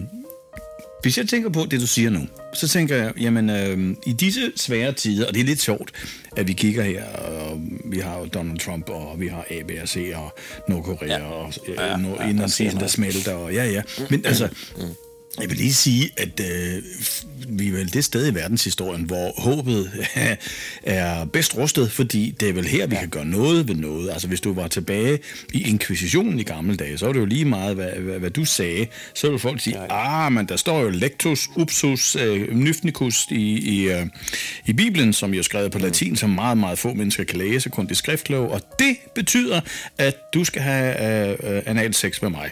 hvis 1.02 1.18
jeg 1.18 1.30
tænker 1.30 1.50
på 1.50 1.66
det, 1.72 1.82
du 1.82 1.88
siger 1.88 2.10
nu, 2.10 2.28
så 2.54 2.68
tænker 2.68 2.96
jeg, 2.96 3.14
jamen 3.22 3.50
øh, 3.50 3.96
i 4.06 4.14
disse 4.14 4.52
svære 4.56 4.92
tider, 4.92 5.28
og 5.28 5.34
det 5.34 5.40
er 5.40 5.44
lidt 5.44 5.62
sjovt, 5.62 5.92
at 6.38 6.48
vi 6.48 6.54
kigger 6.54 6.84
her, 6.84 7.06
og 7.06 7.62
vi 7.86 8.00
har 8.00 8.18
jo 8.20 8.26
Donald 8.26 8.60
Trump, 8.60 8.90
og 8.90 9.20
vi 9.20 9.28
har 9.28 9.46
ABRC 9.52 10.12
og 10.16 10.38
Nordkorea, 10.70 11.18
ja. 11.18 11.24
og 11.24 11.54
øh, 11.68 11.76
ja, 11.76 11.84
ja, 11.84 12.28
ja, 12.60 12.72
der 12.80 12.88
smelter, 12.88 13.34
og 13.34 13.54
ja, 13.54 13.66
ja. 13.66 13.82
Men 14.10 14.26
altså, 14.26 14.48
mm. 14.78 14.84
Jeg 15.40 15.50
vil 15.50 15.58
lige 15.58 15.74
sige, 15.74 16.10
at 16.18 16.40
øh, 16.40 16.84
vi 17.48 17.68
er 17.68 17.72
vel 17.72 17.94
det 17.94 18.06
sted 18.06 18.32
i 18.32 18.36
verdenshistorien, 18.36 19.04
hvor 19.04 19.42
håbet 19.42 19.92
er 20.84 21.26
bedst 21.26 21.58
rustet, 21.58 21.92
fordi 21.92 22.36
det 22.40 22.50
er 22.50 22.54
vel 22.54 22.68
her, 22.68 22.88
vi 22.88 22.96
ja. 22.96 23.02
kan 23.02 23.10
gøre 23.10 23.26
noget 23.26 23.68
ved 23.68 23.76
noget. 23.76 24.10
Altså 24.10 24.28
hvis 24.28 24.42
du 24.42 24.54
var 24.54 24.68
tilbage 24.68 25.20
i 25.54 25.70
inkvisitionen 25.70 26.40
i 26.40 26.44
gamle 26.44 26.76
dage, 26.76 26.98
så 26.98 27.06
var 27.06 27.14
det 27.14 27.20
jo 27.20 27.26
lige 27.26 27.46
meget, 27.46 27.76
hvad, 27.76 27.90
hvad, 27.90 28.20
hvad 28.20 28.30
du 28.30 28.46
sagde. 28.46 28.88
Så 29.14 29.28
ville 29.28 29.40
folk 29.40 29.62
sige, 29.62 29.78
ah, 29.92 30.32
men 30.32 30.46
der 30.46 30.56
står 30.56 30.82
jo 30.82 30.90
lectus, 30.90 31.50
upsus, 31.56 32.16
øh, 32.16 32.54
nyfnicus 32.56 33.28
i, 33.32 33.58
i, 33.58 33.90
øh, 33.90 34.06
i 34.66 34.74
Bibelen, 34.74 35.14
som 35.14 35.34
jo 35.34 35.40
er 35.40 35.44
skrevet 35.44 35.72
på 35.72 35.78
mm. 35.78 35.84
latin, 35.84 36.16
som 36.16 36.30
meget, 36.30 36.58
meget 36.58 36.80
få 36.80 36.94
mennesker 36.94 37.24
kan 37.24 37.38
læse, 37.38 37.70
kun 37.70 37.88
det 37.88 37.98
skriftlov, 37.98 38.50
og 38.50 38.62
det 38.80 38.98
betyder, 39.16 39.62
at 39.98 40.16
du 40.34 40.44
skal 40.44 40.62
have 40.62 41.30
øh, 41.30 41.56
øh, 41.56 41.62
analsex 41.66 42.22
med 42.22 42.30
mig. 42.30 42.52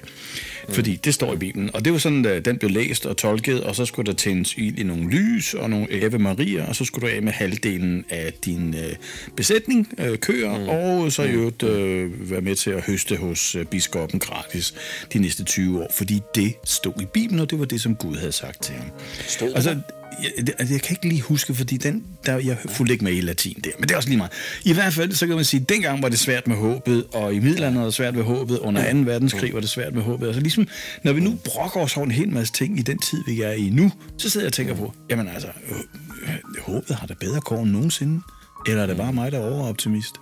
Fordi 0.69 0.95
det 0.95 1.13
står 1.13 1.33
i 1.33 1.38
Bibelen. 1.38 1.69
Og 1.73 1.85
det 1.85 1.94
var 1.94 2.00
sådan, 2.00 2.25
at 2.25 2.45
den 2.45 2.57
blev 2.57 2.71
læst 2.71 3.06
og 3.06 3.17
tolket, 3.17 3.63
og 3.63 3.75
så 3.75 3.85
skulle 3.85 4.06
der 4.06 4.17
tændes 4.17 4.53
ild 4.57 4.79
i 4.79 4.83
nogle 4.83 5.09
lys 5.09 5.53
og 5.53 5.69
nogle 5.69 5.88
Ave 5.91 6.19
Maria, 6.19 6.65
og 6.69 6.75
så 6.75 6.85
skulle 6.85 7.07
du 7.07 7.15
af 7.15 7.21
med 7.21 7.31
halvdelen 7.31 8.06
af 8.09 8.33
din 8.45 8.75
øh, 8.75 8.95
besætning, 9.35 9.94
øh, 9.97 10.17
køer, 10.17 10.57
mm. 10.57 10.69
og 10.69 11.12
så 11.12 11.23
i 11.23 11.31
mm. 11.31 11.39
øvrigt 11.39 11.63
øh, 11.63 12.31
være 12.31 12.41
med 12.41 12.56
til 12.56 12.71
at 12.71 12.81
høste 12.81 13.15
hos 13.15 13.56
øh, 13.56 13.65
biskoppen 13.65 14.19
gratis 14.19 14.73
de 15.13 15.19
næste 15.19 15.44
20 15.44 15.83
år. 15.83 15.91
Fordi 15.94 16.21
det 16.35 16.53
stod 16.63 17.01
i 17.01 17.06
Bibelen, 17.06 17.39
og 17.39 17.50
det 17.50 17.59
var 17.59 17.65
det, 17.65 17.81
som 17.81 17.95
Gud 17.95 18.15
havde 18.15 18.31
sagt 18.31 18.63
til 18.63 18.75
ham. 18.75 18.88
Stod 19.27 19.51
altså, 19.56 19.79
jeg, 20.23 20.31
jeg, 20.38 20.53
altså, 20.59 20.73
jeg 20.73 20.81
kan 20.81 20.97
ikke 20.97 21.07
lige 21.07 21.21
huske, 21.21 21.56
fordi 21.56 21.77
den, 21.77 22.03
der, 22.25 22.38
jeg 22.38 22.57
fulgte 22.69 22.94
ikke 22.94 23.03
med 23.03 23.13
i 23.13 23.21
latin 23.21 23.62
der, 23.63 23.69
men 23.79 23.83
det 23.83 23.91
er 23.91 23.97
også 23.97 24.09
lige 24.09 24.17
meget. 24.17 24.31
I 24.63 24.73
hvert 24.73 24.94
fald, 24.94 25.12
så 25.12 25.27
kan 25.27 25.35
man 25.35 25.45
sige, 25.45 25.62
at 25.62 25.69
dengang 25.69 26.03
var 26.03 26.09
det 26.09 26.19
svært 26.19 26.47
med 26.47 26.56
håbet, 26.56 27.06
og 27.13 27.33
i 27.33 27.39
middelalderen 27.39 27.77
var 27.77 27.83
det 27.83 27.94
svært 27.94 28.15
med 28.15 28.23
håbet, 28.23 28.59
under 28.59 28.91
2. 28.94 28.97
verdenskrig 29.00 29.53
var 29.53 29.59
det 29.59 29.69
svært 29.69 29.94
med 29.94 30.03
håbet. 30.03 30.27
Altså 30.27 30.41
ligesom, 30.41 30.67
når 31.03 31.13
vi 31.13 31.19
nu 31.19 31.38
brokker 31.45 31.79
os 31.79 31.97
over 31.97 32.06
en 32.06 32.12
hel 32.12 32.29
masse 32.29 32.53
ting 32.53 32.79
i 32.79 32.81
den 32.81 33.00
tid, 33.00 33.23
vi 33.27 33.41
er 33.41 33.51
i 33.51 33.69
nu, 33.69 33.91
så 34.17 34.29
sidder 34.29 34.45
jeg 34.45 34.50
og 34.50 34.53
tænker 34.53 34.75
på, 34.75 34.94
jamen 35.09 35.27
altså, 35.27 35.47
øh, 35.47 36.62
håbet 36.62 36.95
har 36.95 37.07
da 37.07 37.13
bedre 37.19 37.41
kår 37.41 37.63
end 37.63 37.71
nogensinde, 37.71 38.21
eller 38.67 38.83
er 38.83 38.88
det 38.88 38.97
bare 38.97 39.13
mig, 39.13 39.31
der 39.31 39.39
er 39.39 39.51
overoptimist? 39.51 40.15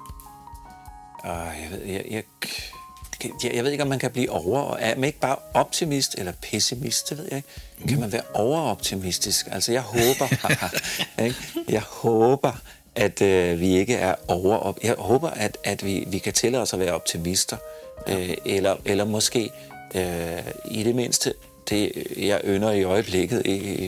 Uh, 1.23 1.29
jeg, 1.29 1.67
ved, 1.71 1.93
jeg, 1.93 2.03
jeg, 2.11 2.23
jeg, 3.43 3.53
jeg 3.53 3.63
ved 3.63 3.71
ikke, 3.71 3.83
om 3.83 3.89
man 3.89 3.99
kan 3.99 4.11
blive 4.11 4.31
over... 4.31 4.75
Er 4.75 4.95
man 4.95 5.03
ikke 5.03 5.19
bare 5.19 5.35
optimist 5.53 6.15
eller 6.17 6.31
pessimist? 6.41 7.09
Det 7.09 7.17
ved 7.17 7.25
jeg 7.31 7.37
ikke. 7.37 7.49
Mm. 7.79 7.87
Kan 7.87 7.99
man 7.99 8.11
være 8.11 8.23
overoptimistisk? 8.33 9.47
Altså, 9.51 9.71
jeg 9.71 9.81
håber... 9.81 10.27
ikke? 11.25 11.35
jeg 11.69 11.81
håber, 11.81 12.51
at 12.95 13.21
øh, 13.21 13.59
vi 13.59 13.77
ikke 13.77 13.95
er 13.95 14.15
over... 14.27 14.73
Jeg 14.83 14.95
håber, 14.97 15.29
at, 15.29 15.57
at 15.63 15.85
vi, 15.85 16.03
vi 16.07 16.17
kan 16.17 16.33
tillade 16.33 16.61
os 16.61 16.73
at 16.73 16.79
være 16.79 16.93
optimister. 16.93 17.57
Øh, 18.07 18.37
eller, 18.45 18.75
eller 18.85 19.05
måske 19.05 19.49
øh, 19.95 20.43
i 20.71 20.83
det 20.83 20.95
mindste 20.95 21.33
det, 21.69 22.07
jeg 22.17 22.41
ønsker 22.43 22.71
i 22.71 22.83
øjeblikket, 22.83 23.41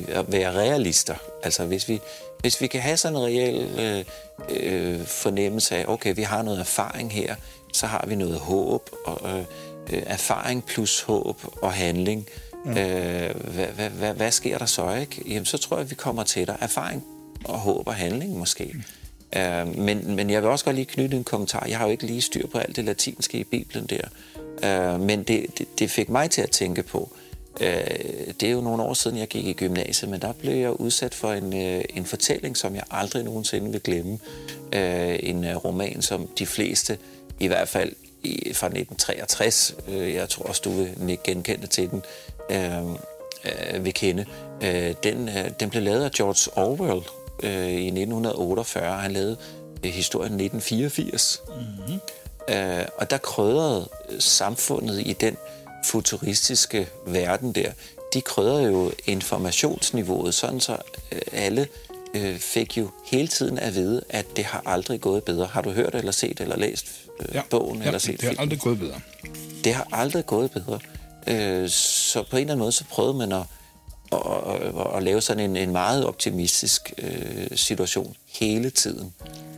at 0.09 0.31
være 0.31 0.51
realister. 0.51 1.15
Altså, 1.43 1.65
hvis 1.65 1.89
vi, 1.89 1.99
hvis 2.39 2.61
vi 2.61 2.67
kan 2.67 2.81
have 2.81 2.97
sådan 2.97 3.17
en 3.17 3.23
reel 3.23 3.79
øh, 3.79 4.05
øh, 4.50 5.05
fornemmelse 5.05 5.75
af, 5.75 5.86
okay, 5.88 6.15
vi 6.15 6.21
har 6.21 6.41
noget 6.41 6.60
erfaring 6.60 7.13
her, 7.13 7.36
så 7.75 7.88
har 7.88 8.05
vi 8.08 8.15
noget 8.15 8.39
håb, 8.39 8.89
og 9.05 9.29
øh, 9.29 9.46
øh, 9.94 10.03
erfaring 10.05 10.65
plus 10.65 11.01
håb 11.01 11.41
og 11.62 11.74
handling. 11.74 12.27
Ja. 12.65 13.29
Øh, 13.29 13.36
hvad, 13.53 13.67
hvad, 13.67 13.89
hvad, 13.89 14.13
hvad 14.13 14.32
sker 14.32 14.58
der 14.58 14.65
så, 14.65 14.96
ikke? 14.96 15.24
Jamen, 15.27 15.46
så 15.46 15.58
tror 15.58 15.77
jeg, 15.77 15.89
vi 15.89 15.96
kommer 15.96 16.24
til 16.24 16.48
dig. 16.48 16.58
Erfaring 16.62 17.03
og 17.46 17.60
håb 17.60 17.88
og 17.88 17.96
handling 17.96 18.38
måske. 18.38 18.72
Mm. 18.74 19.39
Øh, 19.39 19.77
men, 19.77 20.15
men 20.15 20.29
jeg 20.29 20.41
vil 20.41 20.50
også 20.50 20.65
godt 20.65 20.75
lige 20.75 20.86
knytte 20.86 21.17
en 21.17 21.24
kommentar. 21.24 21.65
Jeg 21.70 21.77
har 21.77 21.86
jo 21.86 21.91
ikke 21.91 22.05
lige 22.05 22.22
styr 22.22 22.48
på 22.48 22.58
alt 22.58 22.75
det 22.75 22.86
latinske 22.86 23.38
i 23.38 23.44
Bibelen 23.44 23.86
der. 23.86 24.08
Øh, 24.63 25.01
men 25.01 25.24
det, 25.24 25.46
det, 25.58 25.79
det 25.79 25.91
fik 25.91 26.10
mig 26.10 26.32
til 26.32 26.41
at 26.41 26.51
tænke 26.51 26.84
på, 26.84 27.15
øh, 27.62 28.34
det 28.39 28.44
er 28.44 28.51
jo 28.51 28.62
nogle 28.62 28.84
år 28.84 28.94
siden, 28.94 29.17
jeg 29.17 29.27
gik 29.27 29.46
i 29.46 29.53
gymnasiet, 29.53 30.12
men 30.12 30.22
der 30.22 30.32
blev 30.32 30.55
jeg 30.55 30.79
udsat 30.79 31.13
for 31.13 31.32
en, 31.32 31.62
øh, 31.62 31.84
en 31.89 32.05
fortælling, 32.05 32.58
som 32.58 32.75
jeg 32.75 32.84
aldrig 32.91 33.24
nogensinde 33.24 33.72
vil 33.72 33.82
glemme. 33.82 34.20
Øh, 34.74 35.20
en 35.20 35.44
øh, 35.44 35.55
roman, 35.55 36.01
som 36.01 36.29
de 36.39 36.46
fleste 36.46 36.98
i 37.39 37.48
hvert 37.48 37.70
fald 37.70 37.94
i, 38.24 38.54
fra 38.54 38.68
1963, 38.68 39.75
øh, 39.88 40.13
jeg 40.13 40.30
tror 40.30 40.46
også, 40.46 40.62
du 40.65 40.72
vil 40.98 41.18
genkende 41.24 41.68
til 41.68 41.89
den, 41.89 42.04
øh, 42.50 42.86
øh, 43.46 43.86
vil 43.86 43.94
kende. 43.94 44.25
Øh, 44.63 44.94
den, 45.04 45.30
øh, 45.30 45.51
den 45.60 45.70
blev 45.70 45.84
lavet 45.84 46.04
af 46.04 46.12
George 46.12 46.58
Orwell 46.58 47.01
øh, 47.44 47.72
i 47.72 47.88
1948. 47.88 48.98
Han 48.98 49.12
lavede 49.12 49.38
øh, 49.86 49.92
historien 49.92 50.34
1984. 50.34 51.42
Mm-hmm. 51.48 52.00
Øh, 52.56 52.86
og 52.98 53.10
der 53.10 53.18
krødrede 53.18 53.89
samfundet 54.20 55.00
i 55.08 55.13
den 55.13 55.38
futuristiske 55.86 56.88
verden 57.06 57.51
der, 57.51 57.72
de 58.13 58.22
krødrede 58.22 58.63
jo 58.63 58.92
informationsniveauet, 59.06 60.34
sådan 60.34 60.60
så 60.60 60.77
øh, 61.12 61.22
alle 61.32 61.68
øh, 62.13 62.38
fik 62.38 62.77
jo 62.77 62.89
hele 63.06 63.27
tiden 63.27 63.60
at 63.60 63.75
vide, 63.75 64.04
at 64.10 64.25
det 64.36 64.46
har 64.46 64.62
aldrig 64.65 65.01
gået 65.01 65.24
bedre. 65.24 65.46
Har 65.46 65.62
du 65.62 65.70
hørt 65.70 65.96
eller 65.96 66.12
set 66.12 66.39
eller 66.39 66.58
læst 66.58 66.86
øh, 66.86 67.04
ja, 67.34 67.41
bogen 67.50 67.79
ja, 67.81 67.86
eller 67.86 68.00
set 68.00 68.22
det 68.22 68.29
har 68.29 68.36
aldrig 68.39 68.60
gået 68.60 68.79
bedre. 68.79 69.00
Det 69.63 69.74
har 69.74 69.88
aldrig 69.91 70.25
gået 70.25 70.51
bedre. 70.51 70.79
Øh, 71.27 71.69
så 71.69 72.24
på 72.29 72.38
en 72.38 72.41
eller 72.41 72.53
anden 72.53 72.60
måde, 72.60 72.72
så 72.72 72.84
prøvede 72.89 73.13
man 73.13 73.31
at, 73.31 73.43
at, 74.12 74.19
at, 74.19 74.98
at 74.98 75.03
lave 75.03 75.22
sådan 75.22 75.50
en, 75.50 75.57
en 75.57 75.72
meget 75.72 76.05
optimistisk 76.05 76.93
øh, 76.98 77.57
situation 77.57 78.15
hele 78.39 78.69
tiden. 78.69 79.13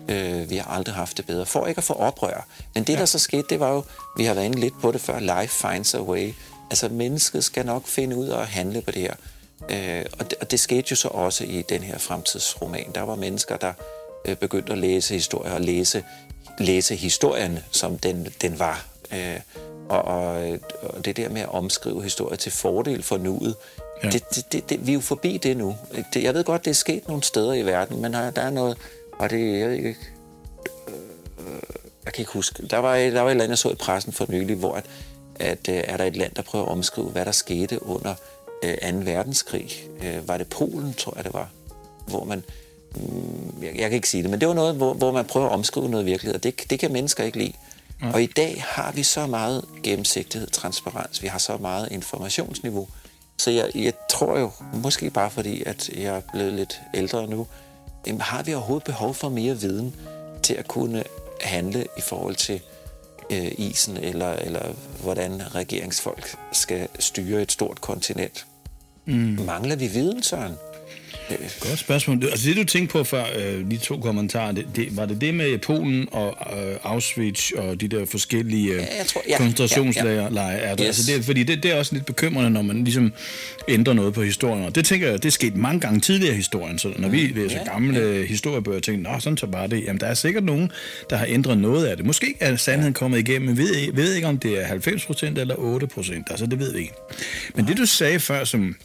Øh, 0.09 0.49
vi 0.49 0.57
har 0.57 0.71
aldrig 0.71 0.95
haft 0.95 1.17
det 1.17 1.25
bedre. 1.25 1.45
For 1.45 1.65
ikke 1.65 1.79
at 1.79 1.83
få 1.83 1.93
oprør. 1.93 2.47
Men 2.73 2.83
det, 2.83 2.93
ja. 2.93 2.99
der 2.99 3.05
så 3.05 3.19
skete, 3.19 3.43
det 3.49 3.59
var 3.59 3.71
jo, 3.71 3.83
vi 4.17 4.23
har 4.23 4.33
været 4.33 4.45
inde 4.45 4.59
lidt 4.59 4.81
på 4.81 4.91
det 4.91 5.01
før, 5.01 5.19
life 5.19 5.67
finds 5.67 5.93
a 5.93 6.01
way. 6.01 6.33
Altså, 6.69 6.89
mennesket 6.89 7.43
skal 7.43 7.65
nok 7.65 7.87
finde 7.87 8.15
ud 8.15 8.27
af 8.27 8.41
at 8.41 8.47
handle 8.47 8.81
på 8.81 8.91
det 8.91 9.01
her. 9.01 9.13
Øh, 9.69 10.05
og, 10.19 10.29
det, 10.29 10.37
og 10.41 10.51
det 10.51 10.59
skete 10.59 10.87
jo 10.91 10.95
så 10.95 11.07
også 11.07 11.43
i 11.43 11.61
den 11.69 11.83
her 11.83 11.97
fremtidsroman. 11.97 12.91
Der 12.95 13.01
var 13.01 13.15
mennesker, 13.15 13.57
der 13.57 13.73
øh, 14.25 14.35
begyndte 14.35 14.71
at 14.71 14.77
læse 14.77 15.13
historie 15.13 15.53
og 15.53 15.61
læse, 15.61 16.03
læse 16.59 16.95
historien, 16.95 17.59
som 17.71 17.97
den, 17.97 18.27
den 18.41 18.59
var. 18.59 18.85
Øh, 19.13 19.39
og, 19.89 20.01
og, 20.01 20.59
og 20.81 21.05
det 21.05 21.17
der 21.17 21.29
med 21.29 21.41
at 21.41 21.49
omskrive 21.49 22.03
historie 22.03 22.37
til 22.37 22.51
fordel 22.51 23.03
for 23.03 23.17
nuet, 23.17 23.55
ja. 24.03 24.09
det, 24.09 24.23
det, 24.35 24.51
det, 24.51 24.69
det, 24.69 24.87
vi 24.87 24.91
er 24.91 24.93
jo 24.93 25.01
forbi 25.01 25.37
det 25.37 25.57
nu. 25.57 25.75
Det, 26.13 26.23
jeg 26.23 26.33
ved 26.33 26.43
godt, 26.43 26.65
det 26.65 26.71
er 26.71 26.75
sket 26.75 27.07
nogle 27.07 27.23
steder 27.23 27.53
i 27.53 27.65
verden, 27.65 28.01
men 28.01 28.13
der 28.13 28.31
er 28.35 28.49
noget, 28.49 28.77
og 29.11 29.29
det, 29.29 29.59
jeg 29.59 29.69
ved 29.69 29.75
ikke, 29.75 29.95
øh, 31.37 31.45
jeg 32.05 32.13
kan 32.13 32.21
ikke 32.21 32.31
huske, 32.31 32.67
der 32.67 32.77
var, 32.77 32.95
der 32.95 33.21
var 33.21 33.27
et 33.27 33.31
eller 33.31 33.43
andet, 33.43 33.49
jeg 33.49 33.57
så 33.57 33.69
i 33.69 33.75
pressen 33.75 34.13
for 34.13 34.25
nylig, 34.29 34.55
hvor 34.55 34.73
at, 34.75 34.85
at, 35.39 35.69
øh, 35.69 35.83
er 35.87 35.97
der 35.97 36.03
et 36.03 36.15
land, 36.15 36.35
der 36.35 36.41
prøver 36.41 36.65
at 36.65 36.71
omskrive, 36.71 37.09
hvad 37.09 37.25
der 37.25 37.31
skete 37.31 37.83
under 37.83 38.15
øh, 38.63 38.93
2. 38.93 38.97
verdenskrig. 38.97 39.71
Øh, 40.03 40.27
var 40.27 40.37
det 40.37 40.47
Polen, 40.47 40.93
tror 40.93 41.13
jeg 41.15 41.23
det 41.23 41.33
var, 41.33 41.49
hvor 42.07 42.23
man, 42.23 42.43
jeg, 43.61 43.75
jeg 43.75 43.89
kan 43.89 43.93
ikke 43.93 44.09
sige 44.09 44.23
det, 44.23 44.31
men 44.31 44.39
det 44.39 44.47
var 44.47 44.53
noget, 44.53 44.75
hvor, 44.75 44.93
hvor 44.93 45.11
man 45.11 45.25
prøver 45.25 45.47
at 45.47 45.53
omskrive 45.53 45.89
noget 45.89 46.05
virkelighed, 46.05 46.35
og 46.35 46.43
det, 46.43 46.69
det 46.69 46.79
kan 46.79 46.91
mennesker 46.91 47.23
ikke 47.23 47.37
lide. 47.37 47.53
Ja. 48.01 48.11
Og 48.13 48.23
i 48.23 48.25
dag 48.25 48.63
har 48.67 48.91
vi 48.91 49.03
så 49.03 49.27
meget 49.27 49.65
gennemsigtighed, 49.83 50.47
transparens, 50.47 51.21
vi 51.21 51.27
har 51.27 51.39
så 51.39 51.57
meget 51.57 51.87
informationsniveau, 51.91 52.87
så 53.37 53.51
jeg, 53.51 53.71
jeg 53.75 53.93
tror 54.09 54.39
jo, 54.39 54.51
måske 54.73 55.09
bare 55.09 55.31
fordi, 55.31 55.63
at 55.65 55.89
jeg 55.89 56.15
er 56.15 56.21
blevet 56.33 56.53
lidt 56.53 56.81
ældre 56.93 57.27
nu, 57.27 57.47
jamen, 58.07 58.21
har 58.21 58.43
vi 58.43 58.53
overhovedet 58.53 58.85
behov 58.85 59.13
for 59.13 59.29
mere 59.29 59.59
viden 59.59 59.95
til 60.43 60.53
at 60.53 60.67
kunne 60.67 61.03
handle 61.41 61.85
i 61.97 62.01
forhold 62.01 62.35
til 62.35 62.61
øh, 63.29 63.51
isen, 63.57 63.97
eller, 63.97 64.33
eller 64.33 64.73
hvordan 65.01 65.55
regeringsfolk 65.55 66.35
skal 66.51 66.87
styre 66.99 67.41
et 67.41 67.51
stort 67.51 67.81
kontinent? 67.81 68.45
Mm. 69.05 69.39
Mangler 69.45 69.75
vi 69.75 69.87
viden, 69.87 70.23
Søren? 70.23 70.53
Godt 71.59 71.79
spørgsmål. 71.79 72.23
Altså 72.23 72.49
det, 72.49 72.57
du 72.57 72.63
tænkte 72.63 72.93
på 72.93 73.03
før, 73.03 73.23
øh, 73.37 73.71
de 73.71 73.77
to 73.77 73.97
kommentarer, 73.97 74.51
det, 74.51 74.65
det, 74.75 74.97
var 74.97 75.05
det 75.05 75.21
det 75.21 75.33
med 75.33 75.57
Polen 75.57 76.07
og 76.11 76.37
øh, 76.57 76.75
Auschwitz 76.83 77.51
og 77.51 77.81
de 77.81 77.87
der 77.87 78.05
forskellige 78.05 78.73
øh, 78.73 78.79
ja, 78.79 79.03
tror, 79.03 79.21
ja, 79.29 79.37
koncentrationslejre? 79.37 80.33
Ja, 80.33 80.51
ja. 80.51 80.71
Yes. 80.71 80.79
Altså 80.79 81.11
det, 81.11 81.25
fordi 81.25 81.43
det, 81.43 81.63
det 81.63 81.71
er 81.71 81.75
også 81.79 81.93
lidt 81.93 82.05
bekymrende, 82.05 82.49
når 82.49 82.61
man 82.61 82.83
ligesom 82.83 83.13
ændrer 83.67 83.93
noget 83.93 84.13
på 84.13 84.23
historien. 84.23 84.65
Og 84.65 84.75
det 84.75 84.85
tænker 84.85 85.07
jeg, 85.09 85.23
det 85.23 85.25
er 85.25 85.31
sket 85.31 85.55
mange 85.55 85.79
gange 85.79 85.99
tidligere 85.99 86.33
i 86.33 86.37
historien. 86.37 86.79
Så 86.79 86.93
når 86.97 87.07
mm, 87.07 87.13
vi 87.13 87.17
læser 87.17 87.57
ja, 87.57 87.71
gamle 87.71 87.99
ja. 87.99 88.25
historiebøger, 88.25 88.79
tænker 88.79 89.11
nå, 89.11 89.19
sådan 89.19 89.37
så 89.37 89.47
bare 89.47 89.67
det. 89.67 89.83
Jamen, 89.83 89.99
der 89.99 90.07
er 90.07 90.13
sikkert 90.13 90.43
nogen, 90.43 90.71
der 91.09 91.15
har 91.15 91.25
ændret 91.29 91.57
noget 91.57 91.85
af 91.85 91.97
det. 91.97 92.05
Måske 92.05 92.35
er 92.39 92.55
sandheden 92.55 92.93
kommet 92.93 93.19
igennem, 93.19 93.47
men 93.47 93.57
vi 93.57 93.63
ved, 93.63 93.93
ved 93.93 94.13
ikke, 94.13 94.27
om 94.27 94.37
det 94.37 94.61
er 94.61 94.67
90% 94.67 95.39
eller 95.39 95.55
8% 95.55 96.23
Altså, 96.29 96.45
det 96.45 96.59
ved 96.59 96.73
vi 96.73 96.79
ikke. 96.79 96.93
Men 97.55 97.65
ja. 97.65 97.71
det, 97.71 97.77
du 97.77 97.85
sagde 97.85 98.19
før, 98.19 98.43
som 98.43 98.75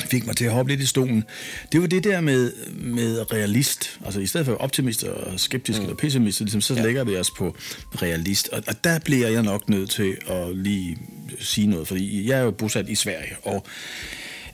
fik 0.00 0.26
mig 0.26 0.36
til 0.36 0.44
at 0.44 0.52
hoppe 0.52 0.72
lidt 0.72 0.80
i 0.80 0.86
stolen, 0.86 1.24
det 1.72 1.80
var 1.80 1.86
det 1.86 2.04
der 2.04 2.20
med, 2.20 2.52
med 2.74 3.32
realist. 3.32 3.98
Altså 4.04 4.20
i 4.20 4.26
stedet 4.26 4.46
for 4.46 4.54
optimist 4.54 5.04
og 5.04 5.40
skeptisk 5.40 5.78
mm. 5.78 5.84
eller 5.84 5.96
pessimist, 5.96 6.40
ligesom, 6.40 6.60
så 6.60 6.74
ja. 6.74 6.82
lægger 6.82 7.04
vi 7.04 7.16
os 7.16 7.30
på 7.30 7.56
realist. 8.02 8.48
Og, 8.48 8.62
og 8.68 8.84
der 8.84 8.98
bliver 8.98 9.28
jeg 9.28 9.42
nok 9.42 9.68
nødt 9.68 9.90
til 9.90 10.16
at 10.28 10.56
lige 10.56 10.98
sige 11.40 11.66
noget, 11.66 11.88
fordi 11.88 12.28
jeg 12.28 12.38
er 12.38 12.42
jo 12.42 12.50
bosat 12.50 12.88
i 12.88 12.94
Sverige, 12.94 13.36
og 13.42 13.66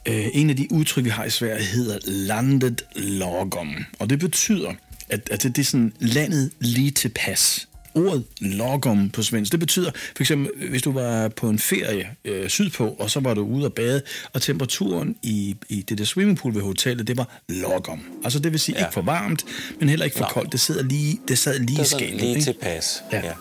øh, 0.09 0.27
en 0.33 0.51
af 0.51 0.57
de 0.57 0.69
udtryk, 0.71 1.05
vi 1.05 1.11
har 1.11 1.25
i 1.25 1.31
Sverige, 1.31 1.65
hedder 1.65 1.99
landet 2.05 2.83
lagom. 2.97 3.85
Og 3.99 4.11
det 4.11 4.19
betyder, 4.19 4.73
at, 5.09 5.29
at 5.31 5.43
det, 5.43 5.57
det 5.57 5.63
er 5.63 5.67
sådan 5.67 5.93
landet 6.01 6.51
lige 6.61 6.91
tilpas 6.91 7.69
ordet 7.95 8.25
logum 8.41 9.11
på 9.11 9.23
svensk, 9.23 9.53
det 9.53 9.61
betyder 9.61 9.91
for 10.17 10.23
eksempel, 10.23 10.69
hvis 10.71 10.83
du 10.83 10.93
var 10.93 11.29
på 11.29 11.49
en 11.49 11.59
ferie 11.59 12.09
øh, 12.25 12.49
sydpå, 12.49 12.97
og 12.99 13.11
så 13.11 13.21
var 13.21 13.35
du 13.35 13.43
ude 13.43 13.67
at 13.67 13.73
bade, 13.73 14.03
og 14.33 14.43
temperaturen 14.43 15.17
i, 15.23 15.57
i 15.69 15.83
det 15.89 15.99
der 15.99 16.05
swimmingpool 16.05 16.55
ved 16.55 16.63
hotellet, 16.63 17.09
det 17.09 17.17
var 17.17 17.41
logum. 17.49 18.01
Altså 18.25 18.39
det 18.39 18.53
vil 18.53 18.61
sige 18.61 18.79
ja. 18.79 18.85
ikke 18.85 18.95
for 18.95 19.03
varmt, 19.03 19.45
men 19.81 19.89
heller 19.89 20.05
ikke 20.05 20.17
for 20.17 20.25
Nå. 20.25 20.31
koldt. 20.33 20.53
Det, 20.53 20.61
sidder 20.61 20.83
lige, 20.83 21.19
det 21.29 21.39
sad 21.39 21.59
lige 21.59 21.79
det 21.79 21.87
i 21.87 21.89
skabet. 21.89 22.21
lige 22.21 22.43
tilpas. 22.43 23.03
Ja. 23.13 23.27
ja. 23.27 23.33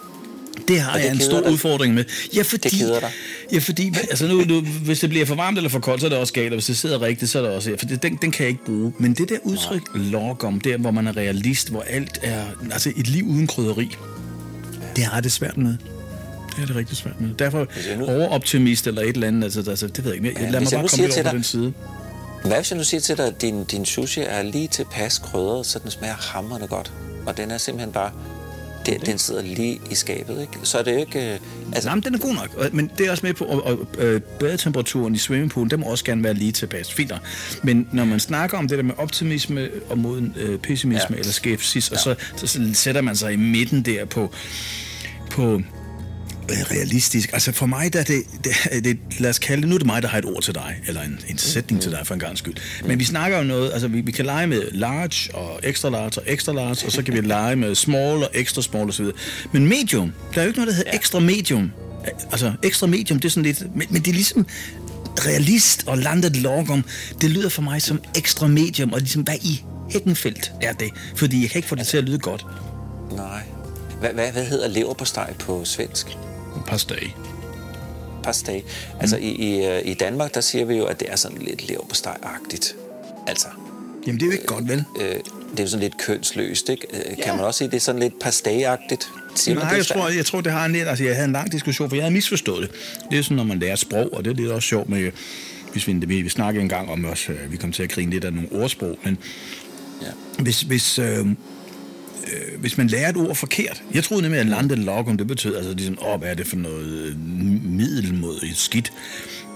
Det 0.68 0.80
har 0.80 0.98
det 0.98 1.04
jeg 1.04 1.12
en 1.12 1.20
stor 1.20 1.42
dig. 1.42 1.52
udfordring 1.52 1.94
med. 1.94 2.04
Ja, 2.36 2.42
fordi, 2.42 2.70
det 2.70 2.80
keder 2.80 3.00
dig. 3.00 3.12
Ja, 3.54 3.60
fordi 3.60 3.94
altså 4.10 4.28
nu, 4.28 4.42
nu, 4.42 4.62
hvis 4.62 5.00
det 5.00 5.10
bliver 5.10 5.26
for 5.26 5.36
varmt 5.36 5.58
eller 5.58 5.70
for 5.70 5.80
koldt, 5.80 6.02
så 6.02 6.08
er 6.08 6.10
det 6.10 6.20
også 6.20 6.34
galt, 6.34 6.54
og 6.54 6.56
hvis 6.56 6.66
det 6.66 6.78
sidder 6.78 7.02
rigtigt, 7.02 7.32
så 7.32 7.40
er 7.40 7.44
det 7.44 7.52
også... 7.52 7.76
For 7.80 7.86
det, 7.86 8.04
den, 8.04 8.18
den 8.22 8.32
kan 8.32 8.44
jeg 8.44 8.50
ikke 8.50 8.66
bruge. 8.66 8.94
Men 9.00 9.14
det 9.14 9.30
der 9.30 9.38
udtryk, 9.44 9.82
logom, 9.96 10.62
der 10.62 10.78
hvor 10.78 10.92
man 10.92 11.08
er 11.08 11.18
realist, 11.18 11.70
hvor 11.70 11.82
alt 11.82 12.20
er... 12.24 12.46
Altså 12.72 12.94
et 12.96 13.08
liv 13.08 13.26
uden 13.26 13.48
krydderi, 13.48 13.96
det 14.96 15.04
har 15.04 15.22
det 15.22 15.32
svært 15.32 15.58
med. 15.58 15.78
Det 16.56 16.62
er 16.62 16.66
det 16.66 16.76
rigtig 16.76 16.98
svært 16.98 17.22
med. 17.22 17.36
Derfor 17.36 17.68
nu... 17.98 18.06
overoptimist 18.06 18.88
eller 18.88 19.02
et 19.02 19.08
eller 19.08 19.28
andet, 19.28 19.44
altså, 19.44 19.70
altså 19.70 19.88
det 19.88 20.04
ved 20.04 20.14
jeg 20.14 20.26
ikke. 20.26 20.42
Jeg, 20.42 20.52
lad 20.52 20.60
mig 20.60 20.70
bare 20.72 20.88
komme 20.88 21.14
over 21.14 21.24
på 21.24 21.36
den 21.36 21.44
side. 21.44 21.74
Hvad 22.46 22.58
hvis 22.58 22.72
jeg 22.72 22.78
nu 22.78 22.84
siger 22.84 23.02
til 23.02 23.18
dig, 23.18 23.28
at 23.28 23.42
din, 23.42 23.64
din 23.64 23.86
sushi 23.86 24.22
er 24.22 24.44
lige 24.44 24.68
tilpas 24.68 25.20
krydret, 25.20 25.66
så 25.66 25.80
den 25.80 25.92
smager 25.92 26.14
hammerende 26.14 26.68
godt, 26.68 26.94
og 27.26 27.38
den 27.38 27.52
er 27.52 27.58
simpelthen 27.58 27.94
bare 27.94 28.12
det, 28.86 29.06
den 29.06 29.18
sidder 29.18 29.42
lige 29.42 29.82
i 29.92 29.96
skabet, 29.96 30.42
ikke? 30.42 30.54
Så 30.64 30.78
er 30.78 30.84
det 30.84 30.94
jo 30.94 30.98
ikke... 30.98 31.34
Øh, 31.34 31.40
altså... 31.74 31.90
Jamen, 31.90 32.04
den 32.04 32.16
er 32.16 32.20
god 32.20 32.34
nok, 32.34 32.74
men 32.74 32.92
det 32.98 33.08
er 33.08 33.12
også 33.12 33.26
med 33.26 33.34
på, 33.34 33.46
og, 33.46 33.64
og 33.64 33.88
øh, 33.98 34.22
badetemperaturen 34.22 35.16
i 35.16 35.18
swimmingpoolen, 35.18 35.72
den 35.72 35.80
må 35.80 35.86
også 35.86 36.06
gerne 36.06 36.24
være 36.24 36.34
lige 36.34 36.52
tilpas. 36.52 36.94
Fint 36.94 37.14
Men 37.64 37.88
når 37.92 38.06
man 38.06 38.20
snakker 38.20 38.58
om 38.58 38.68
det 38.68 38.78
der 38.78 38.84
med 38.84 38.94
optimisme 38.98 39.70
og 39.90 39.98
mod 39.98 40.30
øh, 40.38 40.60
pessimisme 40.60 41.16
ja. 41.16 41.20
eller 41.20 41.32
skepsis, 41.32 41.92
ja. 41.92 41.96
og 41.96 42.02
så, 42.02 42.16
så, 42.36 42.48
så 42.48 42.70
sætter 42.74 43.02
man 43.02 43.16
sig 43.16 43.34
i 43.34 43.36
midten 43.36 43.82
der 43.82 44.06
på, 44.06 44.34
på 45.32 45.62
realistisk. 46.52 47.34
Altså 47.34 47.52
for 47.52 47.66
mig, 47.66 47.94
der 47.94 48.04
det, 48.04 48.24
det, 48.44 48.84
det, 48.84 49.00
lad 49.20 49.30
os 49.30 49.40
kalde 49.40 49.62
det, 49.62 49.70
nu 49.70 49.76
er 49.76 49.80
det 49.80 49.88
mig, 49.88 50.02
der 50.02 50.08
har 50.08 50.18
et 50.18 50.26
ord 50.26 50.42
til 50.42 50.56
dig, 50.56 50.82
eller 50.88 51.02
en, 51.02 51.20
en 51.28 51.38
sætning 51.38 51.78
mm. 51.78 51.82
til 51.82 51.92
dig 51.92 52.08
for 52.08 52.14
en 52.14 52.20
gang 52.20 52.38
skyld. 52.38 52.56
Men 52.86 53.00
vi 53.00 53.04
snakker 53.04 53.38
jo 53.38 53.44
noget, 53.44 53.74
altså 53.74 53.88
vi, 53.88 54.02
vi 54.02 54.12
kan 54.12 54.26
lege 54.26 54.48
med 54.48 54.72
large 54.72 55.36
og 55.36 55.60
extra 55.64 55.90
large 55.90 56.12
og 56.18 56.24
extra 56.28 56.54
large, 56.54 56.86
og 56.86 56.92
så 56.92 57.04
kan 57.04 57.14
vi 57.14 57.22
lege 57.22 57.56
med 57.56 57.76
small 57.76 58.24
og 58.24 58.30
extra 58.34 58.62
small 58.62 58.90
osv. 58.90 59.06
Men 59.52 59.68
medium, 59.68 60.12
der 60.36 60.42
er 60.42 60.46
jo 60.46 60.48
ikke 60.48 60.60
noget, 60.60 60.68
der 60.68 60.76
hedder 60.76 60.92
ekstra 60.94 61.20
medium. 61.20 61.72
Altså 62.32 62.54
ekstra 62.64 62.88
medium, 62.88 63.20
det 63.20 63.26
er 63.26 63.32
sådan 63.32 63.44
lidt, 63.44 63.76
men, 63.76 63.88
men 63.90 64.02
det 64.02 64.08
er 64.08 64.14
ligesom 64.14 64.48
realist 65.20 65.88
og 65.88 65.98
landet 65.98 66.38
logom, 66.38 66.84
det 67.22 67.30
lyder 67.30 67.50
for 67.50 67.62
mig 67.62 67.82
som 67.82 68.02
ekstra 68.18 68.48
medium, 68.48 68.94
og 68.94 69.00
ligesom 69.00 69.22
hvad 69.22 69.36
i 69.44 69.64
hækkenfelt 69.90 70.52
er 70.62 70.74
det? 70.74 70.90
Fordi 71.16 71.42
jeg 71.42 71.50
kan 71.50 71.60
ikke 71.60 71.70
få 71.70 71.76
det 71.76 71.88
til 71.88 71.98
at 71.98 72.04
lyde 72.04 72.20
godt. 72.20 72.46
Nej. 73.12 73.42
Hvad, 74.00 74.10
hvad, 74.10 74.32
hvad 74.32 74.46
hedder 74.46 74.68
lever 74.68 74.94
på 74.94 75.06
steg 75.06 75.36
på 75.40 75.66
svensk? 75.66 76.18
Pastej. 76.68 77.12
Pastej. 78.24 78.62
Altså 79.00 79.18
mm. 79.18 79.24
i, 79.24 79.30
i, 79.30 79.66
øh, 79.66 79.82
i 79.86 79.94
Danmark, 79.94 80.34
der 80.34 80.42
siger 80.42 80.66
vi 80.66 80.76
jo, 80.76 80.86
at 80.86 81.00
det 81.00 81.12
er 81.12 81.16
sådan 81.16 81.38
lidt 81.38 81.62
leverpostej-agtigt. 81.62 82.76
Altså. 83.28 83.48
Jamen 84.08 84.20
det 84.20 84.26
er 84.26 84.28
jo 84.28 84.32
ikke 84.32 84.46
godt, 84.46 84.70
vel? 84.70 84.84
Øh, 85.02 85.16
det 85.52 85.60
er 85.60 85.64
jo 85.64 85.68
sådan 85.68 85.84
lidt 85.84 85.98
kønsløst, 85.98 86.70
ikke? 86.70 86.88
Øh, 86.94 87.00
ja. 87.18 87.24
Kan 87.24 87.36
man 87.36 87.46
også 87.46 87.58
sige, 87.58 87.66
at 87.66 87.72
det 87.72 87.78
er 87.78 87.82
sådan 87.82 88.02
lidt 88.02 88.14
pastej-agtigt? 88.24 89.10
Siger 89.36 89.56
Nej, 89.56 89.70
det 89.70 89.78
jeg 89.78 89.86
tror, 89.86 90.10
jeg 90.10 90.26
tror, 90.26 90.42
det 90.42 90.52
har 90.52 90.66
en 90.66 90.72
lidt... 90.72 90.88
Altså, 90.88 91.04
jeg 91.04 91.16
havde 91.16 91.26
en 91.26 91.32
lang 91.34 91.52
diskussion, 91.52 91.90
for 91.90 91.96
jeg 91.96 92.04
havde 92.04 92.14
misforstået 92.14 92.62
det. 92.62 92.72
Det 93.12 93.20
er 93.20 93.24
sådan, 93.24 93.38
når 93.38 93.44
man 93.44 93.60
lærer 93.60 93.76
sprog, 93.76 94.14
og 94.14 94.26
det 94.26 94.32
er 94.32 94.36
lidt 94.36 94.52
også 94.52 94.68
sjovt 94.68 94.90
med... 94.90 95.12
Hvis 95.72 95.88
vi, 95.88 95.94
vi, 95.94 96.22
vi 96.22 96.30
snakker 96.30 96.62
en 96.62 96.70
gang 96.70 96.90
om 96.90 97.06
også, 97.06 97.34
vi 97.50 97.58
kom 97.58 97.72
til 97.72 97.84
at 97.84 97.90
grine 97.90 98.12
lidt 98.12 98.24
af 98.24 98.34
nogle 98.34 98.50
ordsprog, 98.52 98.98
men 99.04 99.18
ja. 100.02 100.08
hvis, 100.40 100.62
hvis, 100.62 101.00
øh, 101.00 101.28
øh, 102.28 102.60
hvis 102.60 102.78
man 102.78 102.88
lærer 102.88 103.10
et 103.10 103.18
ord 103.18 103.36
forkert. 103.36 103.84
Jeg 103.94 104.04
troede 104.04 104.22
nemlig, 104.24 104.40
at 104.40 104.48
lande 104.48 104.76
logum, 104.76 105.18
det 105.18 105.28
betød 105.28 105.56
altså 105.56 105.74
ligesom, 105.74 105.98
åh, 106.02 106.20
hvad 106.20 106.30
er 106.30 106.34
det 106.34 106.48
for 106.48 106.56
noget 106.56 106.86
øh, 106.86 107.16
middel 107.64 108.14
mod 108.14 108.36
et 108.44 108.58
skidt. 108.58 108.94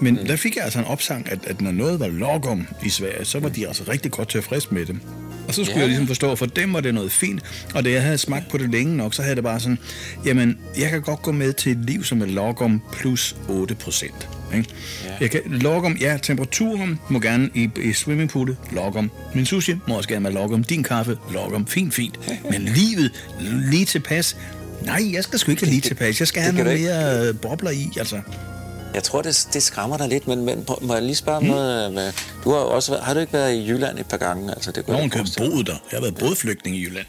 Men 0.00 0.14
mm. 0.14 0.26
der 0.26 0.36
fik 0.36 0.56
jeg 0.56 0.64
altså 0.64 0.78
en 0.78 0.84
opsang, 0.84 1.32
at, 1.32 1.38
at 1.46 1.60
når 1.60 1.72
noget 1.72 2.00
var 2.00 2.08
logum 2.08 2.66
i 2.84 2.88
Sverige, 2.88 3.24
så 3.24 3.40
var 3.40 3.48
de 3.48 3.68
altså 3.68 3.84
rigtig 3.88 4.10
godt 4.10 4.28
tilfreds 4.28 4.70
med 4.70 4.86
det. 4.86 4.96
Og 5.48 5.54
så 5.54 5.64
skulle 5.64 5.76
ja. 5.76 5.80
jeg 5.80 5.88
ligesom 5.88 6.06
forstå, 6.06 6.34
for 6.34 6.46
dem 6.46 6.72
var 6.72 6.80
det 6.80 6.94
noget 6.94 7.12
fint, 7.12 7.42
og 7.74 7.84
da 7.84 7.90
jeg 7.90 8.02
havde 8.02 8.18
smagt 8.18 8.48
på 8.48 8.58
det 8.58 8.70
længe 8.70 8.96
nok, 8.96 9.14
så 9.14 9.22
havde 9.22 9.36
det 9.36 9.44
bare 9.44 9.60
sådan, 9.60 9.78
jamen, 10.24 10.58
jeg 10.78 10.90
kan 10.90 11.02
godt 11.02 11.22
gå 11.22 11.32
med 11.32 11.52
til 11.52 11.72
et 11.72 11.78
liv, 11.78 12.04
som 12.04 12.22
er 12.22 12.26
logum 12.26 12.82
plus 12.92 13.36
8 13.48 13.74
procent. 13.74 14.28
Ikke? 14.54 14.68
Ja. 15.04 15.10
Jeg 15.20 15.30
kan 15.30 15.40
logge 15.46 15.86
om, 15.86 15.96
ja, 15.96 16.18
temperaturen 16.22 17.00
må 17.08 17.20
gerne 17.20 17.50
i, 17.54 17.70
i 17.76 17.92
swimmingpoolet, 17.92 18.56
logge 18.72 18.98
om. 18.98 19.10
Min 19.34 19.46
sushi 19.46 19.74
må 19.88 19.96
også 19.96 20.08
gerne 20.08 20.24
være 20.24 20.32
logge 20.32 20.54
om. 20.54 20.64
Din 20.64 20.82
kaffe, 20.82 21.18
logge 21.32 21.56
om. 21.56 21.66
Fint, 21.66 21.94
fint. 21.94 22.20
Men 22.52 22.62
livet, 22.62 23.12
lige 23.70 23.84
tilpas. 23.84 24.36
Nej, 24.82 25.12
jeg 25.12 25.24
skal 25.24 25.38
sgu 25.38 25.50
ikke 25.50 25.62
have 25.64 25.70
lige 25.70 25.80
tilpas. 25.80 26.20
Jeg 26.20 26.28
skal 26.28 26.42
have 26.42 26.54
noget 26.54 26.80
mere 26.80 27.34
bobler 27.34 27.70
i, 27.70 27.88
altså. 27.98 28.20
Jeg 28.94 29.02
tror, 29.02 29.22
det, 29.22 29.48
det 29.52 29.62
skræmmer 29.62 29.96
dig 29.96 30.08
lidt, 30.08 30.28
men, 30.28 30.44
men 30.44 30.66
må 30.80 30.94
jeg 30.94 31.02
lige 31.02 31.16
spørge 31.16 31.40
hmm. 31.40 31.48
noget? 31.48 31.92
Med, 31.92 32.12
du 32.44 32.50
har, 32.50 32.58
også, 32.58 32.98
har 33.02 33.14
du 33.14 33.20
ikke 33.20 33.32
været 33.32 33.54
i 33.54 33.68
Jylland 33.68 33.98
et 33.98 34.06
par 34.06 34.16
gange? 34.16 34.50
Altså, 34.50 34.72
det 34.72 34.88
Nogen 34.88 35.10
kan 35.10 35.26
boet 35.38 35.66
der. 35.66 35.72
Jeg 35.72 35.96
har 35.96 36.00
været 36.00 36.18
bådflygtning 36.18 36.76
i 36.76 36.82
Jylland. 36.84 37.06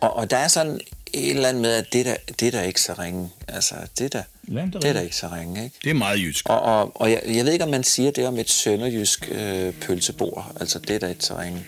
Og, 0.00 0.16
og 0.16 0.30
der 0.30 0.36
er 0.36 0.48
sådan 0.48 0.80
et 1.14 1.30
eller 1.30 1.48
andet 1.48 1.62
med, 1.62 1.72
at 1.72 1.92
det 1.92 2.06
der, 2.06 2.16
det 2.40 2.52
der 2.52 2.62
ikke 2.62 2.80
så 2.80 2.92
ringe. 2.92 3.30
Altså, 3.48 3.74
det 3.98 4.12
der, 4.12 4.22
Jamen, 4.48 4.66
det, 4.66 4.74
er 4.74 4.80
det 4.80 4.88
er 4.88 4.92
der 4.92 5.00
ikke 5.00 5.16
så 5.16 5.28
ringe, 5.28 5.64
ikke? 5.64 5.76
Det 5.84 5.90
er 5.90 5.94
meget 5.94 6.18
jysk. 6.18 6.48
Og, 6.48 6.62
og, 6.62 7.00
og 7.00 7.10
jeg, 7.10 7.22
jeg 7.26 7.44
ved 7.44 7.52
ikke, 7.52 7.64
om 7.64 7.70
man 7.70 7.84
siger 7.84 8.10
det 8.10 8.26
om 8.26 8.38
et 8.38 8.50
sønderjysk 8.50 9.28
øh, 9.32 9.72
pølsebord. 9.72 10.52
Altså, 10.60 10.78
det 10.78 10.90
er 10.90 10.98
der 10.98 11.08
ikke 11.08 11.24
så 11.24 11.38
ringe. 11.38 11.64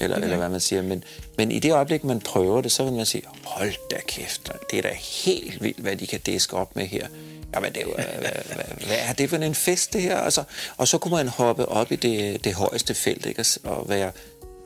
Eller, 0.00 0.16
okay. 0.16 0.24
eller 0.24 0.36
hvad 0.36 0.48
man 0.48 0.60
siger. 0.60 0.82
Men, 0.82 1.04
men 1.38 1.52
i 1.52 1.58
det 1.58 1.72
øjeblik, 1.72 2.04
man 2.04 2.20
prøver 2.20 2.60
det, 2.60 2.72
så 2.72 2.84
vil 2.84 2.92
man 2.92 3.06
sige, 3.06 3.22
hold 3.44 3.72
da 3.90 3.96
kæft, 4.08 4.52
det 4.70 4.78
er 4.78 4.82
da 4.82 4.96
helt 5.24 5.62
vildt, 5.62 5.78
hvad 5.78 5.96
de 5.96 6.06
kan 6.06 6.20
diske 6.26 6.56
op 6.56 6.76
med 6.76 6.86
her. 6.86 7.06
Jamen, 7.54 7.72
det 7.72 7.82
er 7.82 7.86
jo, 7.86 7.94
hvad, 7.94 8.04
hvad, 8.04 8.86
hvad 8.86 8.96
er 9.08 9.12
det 9.12 9.30
for 9.30 9.36
en 9.36 9.54
fest, 9.54 9.92
det 9.92 10.02
her? 10.02 10.16
Altså, 10.16 10.42
og 10.76 10.88
så 10.88 10.98
kunne 10.98 11.14
man 11.14 11.28
hoppe 11.28 11.66
op 11.66 11.92
i 11.92 11.96
det, 11.96 12.44
det 12.44 12.54
højeste 12.54 12.94
felt, 12.94 13.26
ikke? 13.26 13.44
Og 13.64 13.88
være 13.88 14.12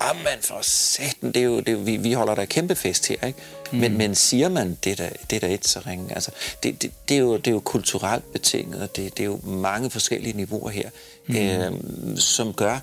Jamen 0.02 0.38
for 0.42 0.58
satan, 0.62 1.32
det 1.32 1.36
er 1.36 1.42
jo, 1.44 1.60
det 1.60 1.68
er, 1.68 1.76
vi, 1.76 1.96
vi 1.96 2.12
holder 2.12 2.34
der 2.34 2.44
kæmpe 2.44 2.74
fest 2.74 3.06
her, 3.08 3.26
ikke? 3.26 3.38
Men, 3.72 3.98
men 3.98 4.14
siger 4.14 4.48
man, 4.48 4.78
det 4.84 4.92
er 4.92 4.96
da, 4.96 5.10
det 5.30 5.36
er 5.36 5.40
da 5.48 5.54
et 5.54 5.66
så 5.68 5.80
ringe. 5.86 6.14
Altså, 6.14 6.30
det, 6.62 6.82
det, 6.82 6.90
det, 7.08 7.14
er 7.14 7.18
jo, 7.18 7.36
det 7.36 7.46
er 7.46 7.50
jo 7.50 7.60
kulturelt 7.60 8.32
betinget, 8.32 8.82
og 8.82 8.96
det, 8.96 9.16
det 9.16 9.22
er 9.22 9.26
jo 9.26 9.40
mange 9.44 9.90
forskellige 9.90 10.36
niveauer 10.36 10.70
her, 10.70 10.90
mm. 11.26 11.36
øh, 11.36 11.72
som 12.16 12.52
gør, 12.52 12.78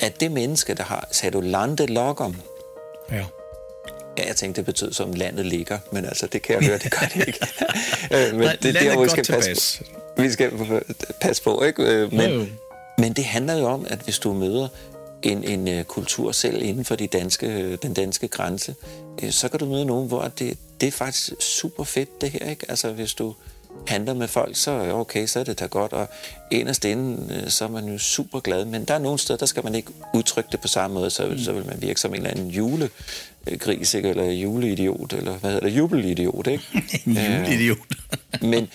at 0.00 0.20
det 0.20 0.32
menneske, 0.32 0.74
der 0.74 0.82
har, 0.82 1.08
sagde 1.10 1.32
du 1.32 1.40
lande 1.40 1.86
logom, 1.86 2.36
Ja. 3.12 3.24
Ja, 4.18 4.26
jeg 4.26 4.36
tænkte, 4.36 4.58
det 4.60 4.66
betød 4.66 4.92
som 4.92 5.12
landet 5.12 5.46
ligger, 5.46 5.78
men 5.92 6.04
altså, 6.04 6.26
det 6.26 6.42
kan 6.42 6.54
jeg 6.54 6.64
høre, 6.68 6.78
det 6.78 6.90
gør 6.92 7.06
det 7.14 7.26
ikke. 7.26 7.38
Øh, 8.14 8.34
men 8.34 8.40
Nej, 8.40 8.56
det 8.62 8.68
er 8.68 8.72
landet 8.72 8.82
der, 8.82 8.90
er 8.90 8.94
hvor 8.94 9.04
vi 9.04 9.10
skal 9.10 9.24
passe 9.24 9.54
tilpas. 9.54 9.82
på. 10.16 10.22
Vi 10.22 10.30
skal 10.30 10.50
passe 11.20 11.42
på, 11.42 11.62
ikke? 11.62 11.82
Øh, 11.82 12.12
Men, 12.12 12.30
Jo, 12.30 12.36
jo. 12.40 12.46
men 12.98 13.12
det 13.12 13.24
handler 13.24 13.56
jo 13.58 13.64
om, 13.66 13.86
at 13.90 13.98
hvis 13.98 14.18
du 14.18 14.32
møder 14.32 14.68
en, 15.22 15.44
en 15.44 15.68
øh, 15.68 15.84
kultur 15.84 16.32
selv 16.32 16.62
inden 16.62 16.84
for 16.84 16.96
de 16.96 17.06
danske, 17.06 17.46
øh, 17.46 17.78
den 17.82 17.94
danske 17.94 18.28
grænse, 18.28 18.74
øh, 19.22 19.30
så 19.30 19.48
kan 19.48 19.60
du 19.60 19.66
møde 19.66 19.84
nogen, 19.84 20.08
hvor 20.08 20.22
det, 20.22 20.58
det 20.80 20.86
er 20.86 20.92
faktisk 20.92 21.32
super 21.40 21.84
fedt, 21.84 22.20
det 22.20 22.30
her, 22.30 22.50
ikke? 22.50 22.66
Altså, 22.68 22.92
hvis 22.92 23.14
du 23.14 23.34
handler 23.86 24.14
med 24.14 24.28
folk, 24.28 24.56
så 24.56 24.92
okay, 24.94 25.26
så 25.26 25.40
er 25.40 25.44
det 25.44 25.60
da 25.60 25.66
godt, 25.66 25.92
og 25.92 26.08
inderst 26.50 26.84
inde, 26.84 27.34
øh, 27.34 27.50
så 27.50 27.64
er 27.64 27.68
man 27.68 27.88
jo 27.88 27.98
super 27.98 28.40
glad, 28.40 28.64
men 28.64 28.84
der 28.84 28.94
er 28.94 28.98
nogle 28.98 29.18
steder, 29.18 29.38
der 29.38 29.46
skal 29.46 29.64
man 29.64 29.74
ikke 29.74 29.92
udtrykke 30.14 30.48
det 30.52 30.60
på 30.60 30.68
samme 30.68 30.94
måde, 30.94 31.10
så, 31.10 31.34
så 31.44 31.52
vil 31.52 31.66
man 31.66 31.82
virke 31.82 32.00
som 32.00 32.10
en 32.10 32.16
eller 32.16 32.30
anden 32.30 32.50
julegris, 33.46 33.94
ikke? 33.94 34.08
eller 34.08 34.24
juleidiot, 34.24 35.12
eller 35.12 35.32
hvad 35.38 35.50
hedder 35.50 35.68
det, 35.68 35.76
jubelidiot, 35.78 36.46
ikke? 36.46 36.64
En 37.06 37.12
juleidiot. 37.12 37.78
men, 38.42 38.68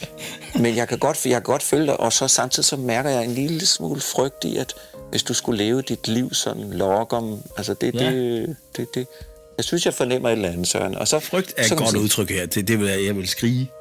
men 0.59 0.75
jeg 0.75 0.87
kan, 0.87 0.99
godt, 0.99 1.25
jeg 1.25 1.33
kan 1.33 1.41
godt 1.41 1.63
følge 1.63 1.85
dig, 1.85 1.99
og 1.99 2.13
så 2.13 2.27
samtidig 2.27 2.65
så 2.65 2.77
mærker 2.77 3.09
jeg 3.09 3.23
en 3.23 3.31
lille 3.31 3.65
smule 3.65 4.01
frygt 4.01 4.43
i, 4.43 4.57
at 4.57 4.73
hvis 5.09 5.23
du 5.23 5.33
skulle 5.33 5.63
leve 5.63 5.81
dit 5.81 6.07
liv 6.07 6.33
sådan 6.33 6.69
logom, 6.73 7.39
altså 7.57 7.73
det, 7.73 7.95
Ja. 7.95 8.11
det, 8.11 8.55
det, 8.77 8.95
det, 8.95 9.07
jeg 9.57 9.65
synes, 9.65 9.85
jeg 9.85 9.93
fornemmer 9.93 10.29
et 10.29 10.33
eller 10.33 10.49
andet, 10.49 10.67
Søren. 10.67 10.95
Og 10.95 11.07
så, 11.07 11.19
Frygt 11.19 11.53
er 11.57 11.67
så 11.67 11.73
et 11.73 11.77
godt 11.77 11.89
sige- 11.89 12.01
udtryk 12.01 12.29
her. 12.29 12.45
Det, 12.45 12.67
det 12.67 12.79
vil 12.79 12.87
jeg, 12.87 13.05
jeg 13.05 13.15
vil 13.15 13.27
skrige. 13.27 13.71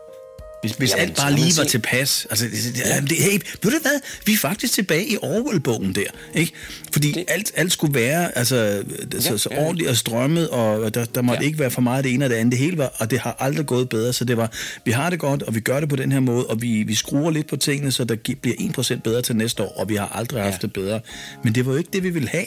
Hvis, 0.62 0.72
hvis 0.72 0.90
Jamen, 0.90 1.02
alt 1.08 1.16
bare 1.16 1.32
lige 1.32 1.58
var 1.58 1.64
tilpas. 1.64 2.26
Altså, 2.30 2.44
det, 2.44 2.52
det, 2.52 2.78
ja. 2.86 3.00
det, 3.00 3.16
hey, 3.16 3.32
ved 3.62 3.70
du 3.70 3.78
hvad? 3.82 4.00
Vi 4.26 4.32
er 4.32 4.36
faktisk 4.36 4.72
tilbage 4.74 5.06
i 5.06 5.16
Orwell-bogen 5.22 5.94
der. 5.94 6.02
Ikke? 6.34 6.52
Fordi 6.92 7.12
det... 7.12 7.24
Alt, 7.28 7.52
alt 7.56 7.72
skulle 7.72 7.94
være 7.94 8.38
altså, 8.38 8.82
så, 9.18 9.38
så 9.38 9.48
ja, 9.52 9.56
ja. 9.56 9.64
ordentligt 9.64 9.90
og 9.90 9.96
strømmet, 9.96 10.48
og 10.50 10.94
der, 10.94 11.04
der 11.04 11.22
måtte 11.22 11.42
Ja. 11.42 11.46
ikke 11.46 11.58
være 11.58 11.70
for 11.70 11.80
meget 11.80 12.04
det 12.04 12.14
ene 12.14 12.24
og 12.24 12.30
det 12.30 12.36
andet. 12.36 12.52
Det 12.52 12.58
hele 12.60 12.78
var, 12.78 12.92
og 12.98 13.10
det 13.10 13.18
har 13.20 13.36
aldrig 13.38 13.66
gået 13.66 13.88
bedre. 13.88 14.12
Så 14.12 14.24
det 14.24 14.36
var, 14.36 14.52
vi 14.84 14.90
har 14.92 15.10
det 15.10 15.18
godt, 15.18 15.42
og 15.42 15.54
vi 15.54 15.60
gør 15.60 15.80
det 15.80 15.88
på 15.88 15.96
den 15.96 16.12
her 16.12 16.20
måde, 16.20 16.46
og 16.46 16.62
vi, 16.62 16.82
vi 16.82 16.94
skruer 16.94 17.30
lidt 17.30 17.46
på 17.48 17.56
tingene, 17.56 17.92
så 17.92 18.04
der 18.04 18.16
bliver 18.42 18.56
1% 18.96 19.00
bedre 19.00 19.22
til 19.22 19.36
næste 19.36 19.62
år, 19.62 19.74
og 19.80 19.88
vi 19.88 19.94
har 19.96 20.08
aldrig 20.14 20.42
haft 20.42 20.54
Ja. 20.54 20.58
det 20.66 20.72
bedre. 20.72 21.00
Men 21.44 21.54
det 21.54 21.66
var 21.66 21.72
jo 21.72 21.78
ikke 21.78 21.90
det, 21.92 22.02
vi 22.02 22.10
ville 22.10 22.28
have. 22.28 22.46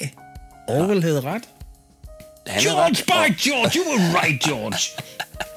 Orwell 0.68 1.02
havde 1.04 1.22
ret. 1.22 1.44
George, 2.62 2.96
by 3.08 3.36
George, 3.44 3.72
you 3.80 3.84
were 3.92 4.22
right, 4.22 4.44
George. 4.44 4.78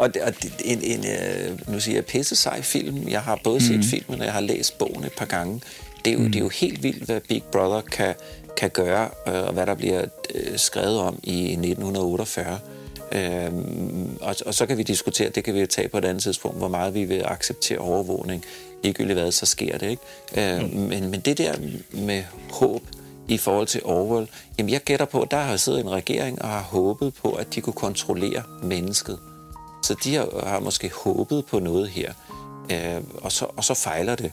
Og, 0.00 0.10
og 0.22 0.32
en, 0.64 0.82
en 0.82 1.04
øh, 1.06 1.72
nu 1.72 1.80
siger 1.80 1.96
jeg, 1.96 2.04
pisse 2.04 2.36
sej 2.36 2.62
film. 2.62 3.08
Jeg 3.08 3.20
har 3.20 3.40
både 3.44 3.60
set 3.60 3.84
filmen, 3.84 4.20
og 4.20 4.26
jeg 4.26 4.32
har 4.32 4.40
læst 4.40 4.78
bogen 4.78 5.04
et 5.04 5.12
par 5.12 5.24
gange. 5.24 5.60
Det 6.04 6.10
er 6.10 6.14
jo, 6.14 6.18
mm. 6.18 6.32
det 6.32 6.36
er 6.36 6.40
jo 6.40 6.48
helt 6.48 6.82
vildt, 6.82 7.04
hvad 7.04 7.20
Big 7.20 7.42
Brother 7.52 7.80
kan, 7.80 8.14
kan 8.56 8.70
gøre, 8.70 9.08
øh, 9.28 9.42
og 9.46 9.52
hvad 9.52 9.66
der 9.66 9.74
bliver 9.74 10.04
øh, 10.34 10.58
skrevet 10.58 10.98
om 10.98 11.20
i 11.22 11.42
1948. 11.42 12.58
Øhm, 13.12 14.18
og, 14.20 14.36
og 14.46 14.54
så 14.54 14.66
kan 14.66 14.78
vi 14.78 14.82
diskutere, 14.82 15.28
det 15.28 15.44
kan 15.44 15.54
vi 15.54 15.66
tage 15.66 15.88
på 15.88 15.98
et 15.98 16.04
andet 16.04 16.22
tidspunkt, 16.22 16.58
hvor 16.58 16.68
meget 16.68 16.94
vi 16.94 17.04
vil 17.04 17.22
acceptere 17.24 17.78
overvågning. 17.78 18.44
Ligegyldigt 18.82 19.18
hvad, 19.18 19.32
så 19.32 19.46
sker 19.46 19.78
det, 19.78 19.90
ikke? 19.90 20.62
Øh, 20.62 20.74
men, 20.74 21.10
men 21.10 21.20
det 21.20 21.38
der 21.38 21.54
med 21.92 22.22
håb 22.50 22.82
i 23.28 23.38
forhold 23.38 23.66
til 23.66 23.80
Orwell, 23.84 24.28
jamen 24.58 24.72
jeg 24.72 24.80
gætter 24.80 25.06
på, 25.06 25.22
at 25.22 25.30
der 25.30 25.36
har 25.36 25.56
siddet 25.56 25.80
en 25.80 25.90
regering 25.90 26.42
og 26.42 26.48
har 26.48 26.62
håbet 26.62 27.14
på, 27.14 27.32
at 27.32 27.54
de 27.54 27.60
kunne 27.60 27.72
kontrollere 27.72 28.42
mennesket. 28.62 29.18
Så 29.90 29.96
de 30.04 30.14
har, 30.14 30.46
har 30.46 30.60
måske 30.60 30.90
håbet 30.94 31.46
på 31.46 31.58
noget 31.58 31.88
her, 31.88 32.12
øh, 32.72 33.02
og, 33.22 33.32
så, 33.32 33.46
og 33.56 33.64
så 33.64 33.74
fejler 33.74 34.14
det. 34.14 34.32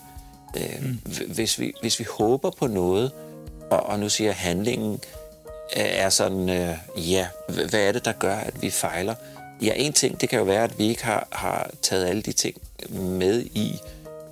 Øh, 0.57 0.81
mm. 0.81 0.99
hvis, 1.27 1.59
vi, 1.59 1.73
hvis 1.81 1.99
vi 1.99 2.05
håber 2.17 2.49
på 2.49 2.67
noget, 2.67 3.11
og, 3.71 3.83
og 3.83 3.99
nu 3.99 4.09
siger 4.09 4.31
handlingen 4.31 4.99
er, 5.71 5.83
er 5.83 6.09
sådan, 6.09 6.49
øh, 6.49 6.77
ja, 6.95 7.27
hvad 7.69 7.79
er 7.79 7.91
det, 7.91 8.05
der 8.05 8.11
gør, 8.11 8.35
at 8.35 8.61
vi 8.61 8.69
fejler? 8.69 9.15
Ja, 9.61 9.73
en 9.75 9.93
ting, 9.93 10.21
det 10.21 10.29
kan 10.29 10.39
jo 10.39 10.45
være, 10.45 10.63
at 10.63 10.79
vi 10.79 10.87
ikke 10.87 11.05
har, 11.05 11.27
har 11.31 11.69
taget 11.81 12.05
alle 12.05 12.21
de 12.21 12.31
ting 12.31 12.61
med 12.89 13.41
i, 13.41 13.79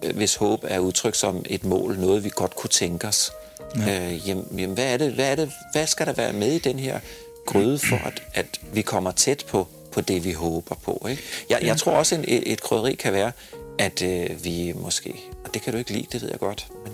øh, 0.04 0.16
hvis 0.16 0.36
håb 0.36 0.60
er 0.64 0.80
udtrykt 0.80 1.18
som 1.18 1.46
et 1.50 1.64
mål, 1.64 2.00
noget 2.00 2.24
vi 2.24 2.32
godt 2.36 2.56
kunne 2.56 2.70
tænke 2.70 3.08
os. 3.08 3.32
Ja. 3.76 4.12
Øh, 4.12 4.28
jamen, 4.28 4.48
jamen, 4.58 4.74
hvad 4.74 4.94
er 4.94 4.98
det, 4.98 5.12
hvad 5.12 5.32
er 5.32 5.36
det, 5.36 5.52
hvad 5.72 5.88
skal 5.88 6.06
der 6.06 6.14
være 6.14 6.34
med 6.34 6.52
i 6.52 6.60
den 6.60 6.80
her 6.80 7.00
gryde 7.46 7.80
for, 7.90 8.08
at, 8.08 8.24
at 8.34 8.60
vi 8.74 8.82
kommer 8.82 9.12
tæt 9.12 9.46
på, 9.48 9.68
på 9.96 10.02
det, 10.02 10.24
vi 10.26 10.32
håber 10.32 10.76
på. 10.76 11.08
Ikke? 11.10 11.22
Jeg, 11.50 11.60
jeg 11.64 11.78
tror 11.78 11.92
også, 11.92 12.16
en, 12.16 12.24
et, 12.28 12.62
krydderi 12.62 12.96
kan 12.96 13.14
være, 13.14 13.32
at 13.80 14.02
øh, 14.02 14.44
vi 14.44 14.74
måske, 14.76 15.14
og 15.46 15.54
det 15.54 15.62
kan 15.62 15.74
du 15.74 15.80
ikke 15.80 15.92
lide, 15.92 16.06
det 16.12 16.22
ved 16.22 16.30
jeg 16.30 16.40
godt, 16.40 16.68
men 16.86 16.94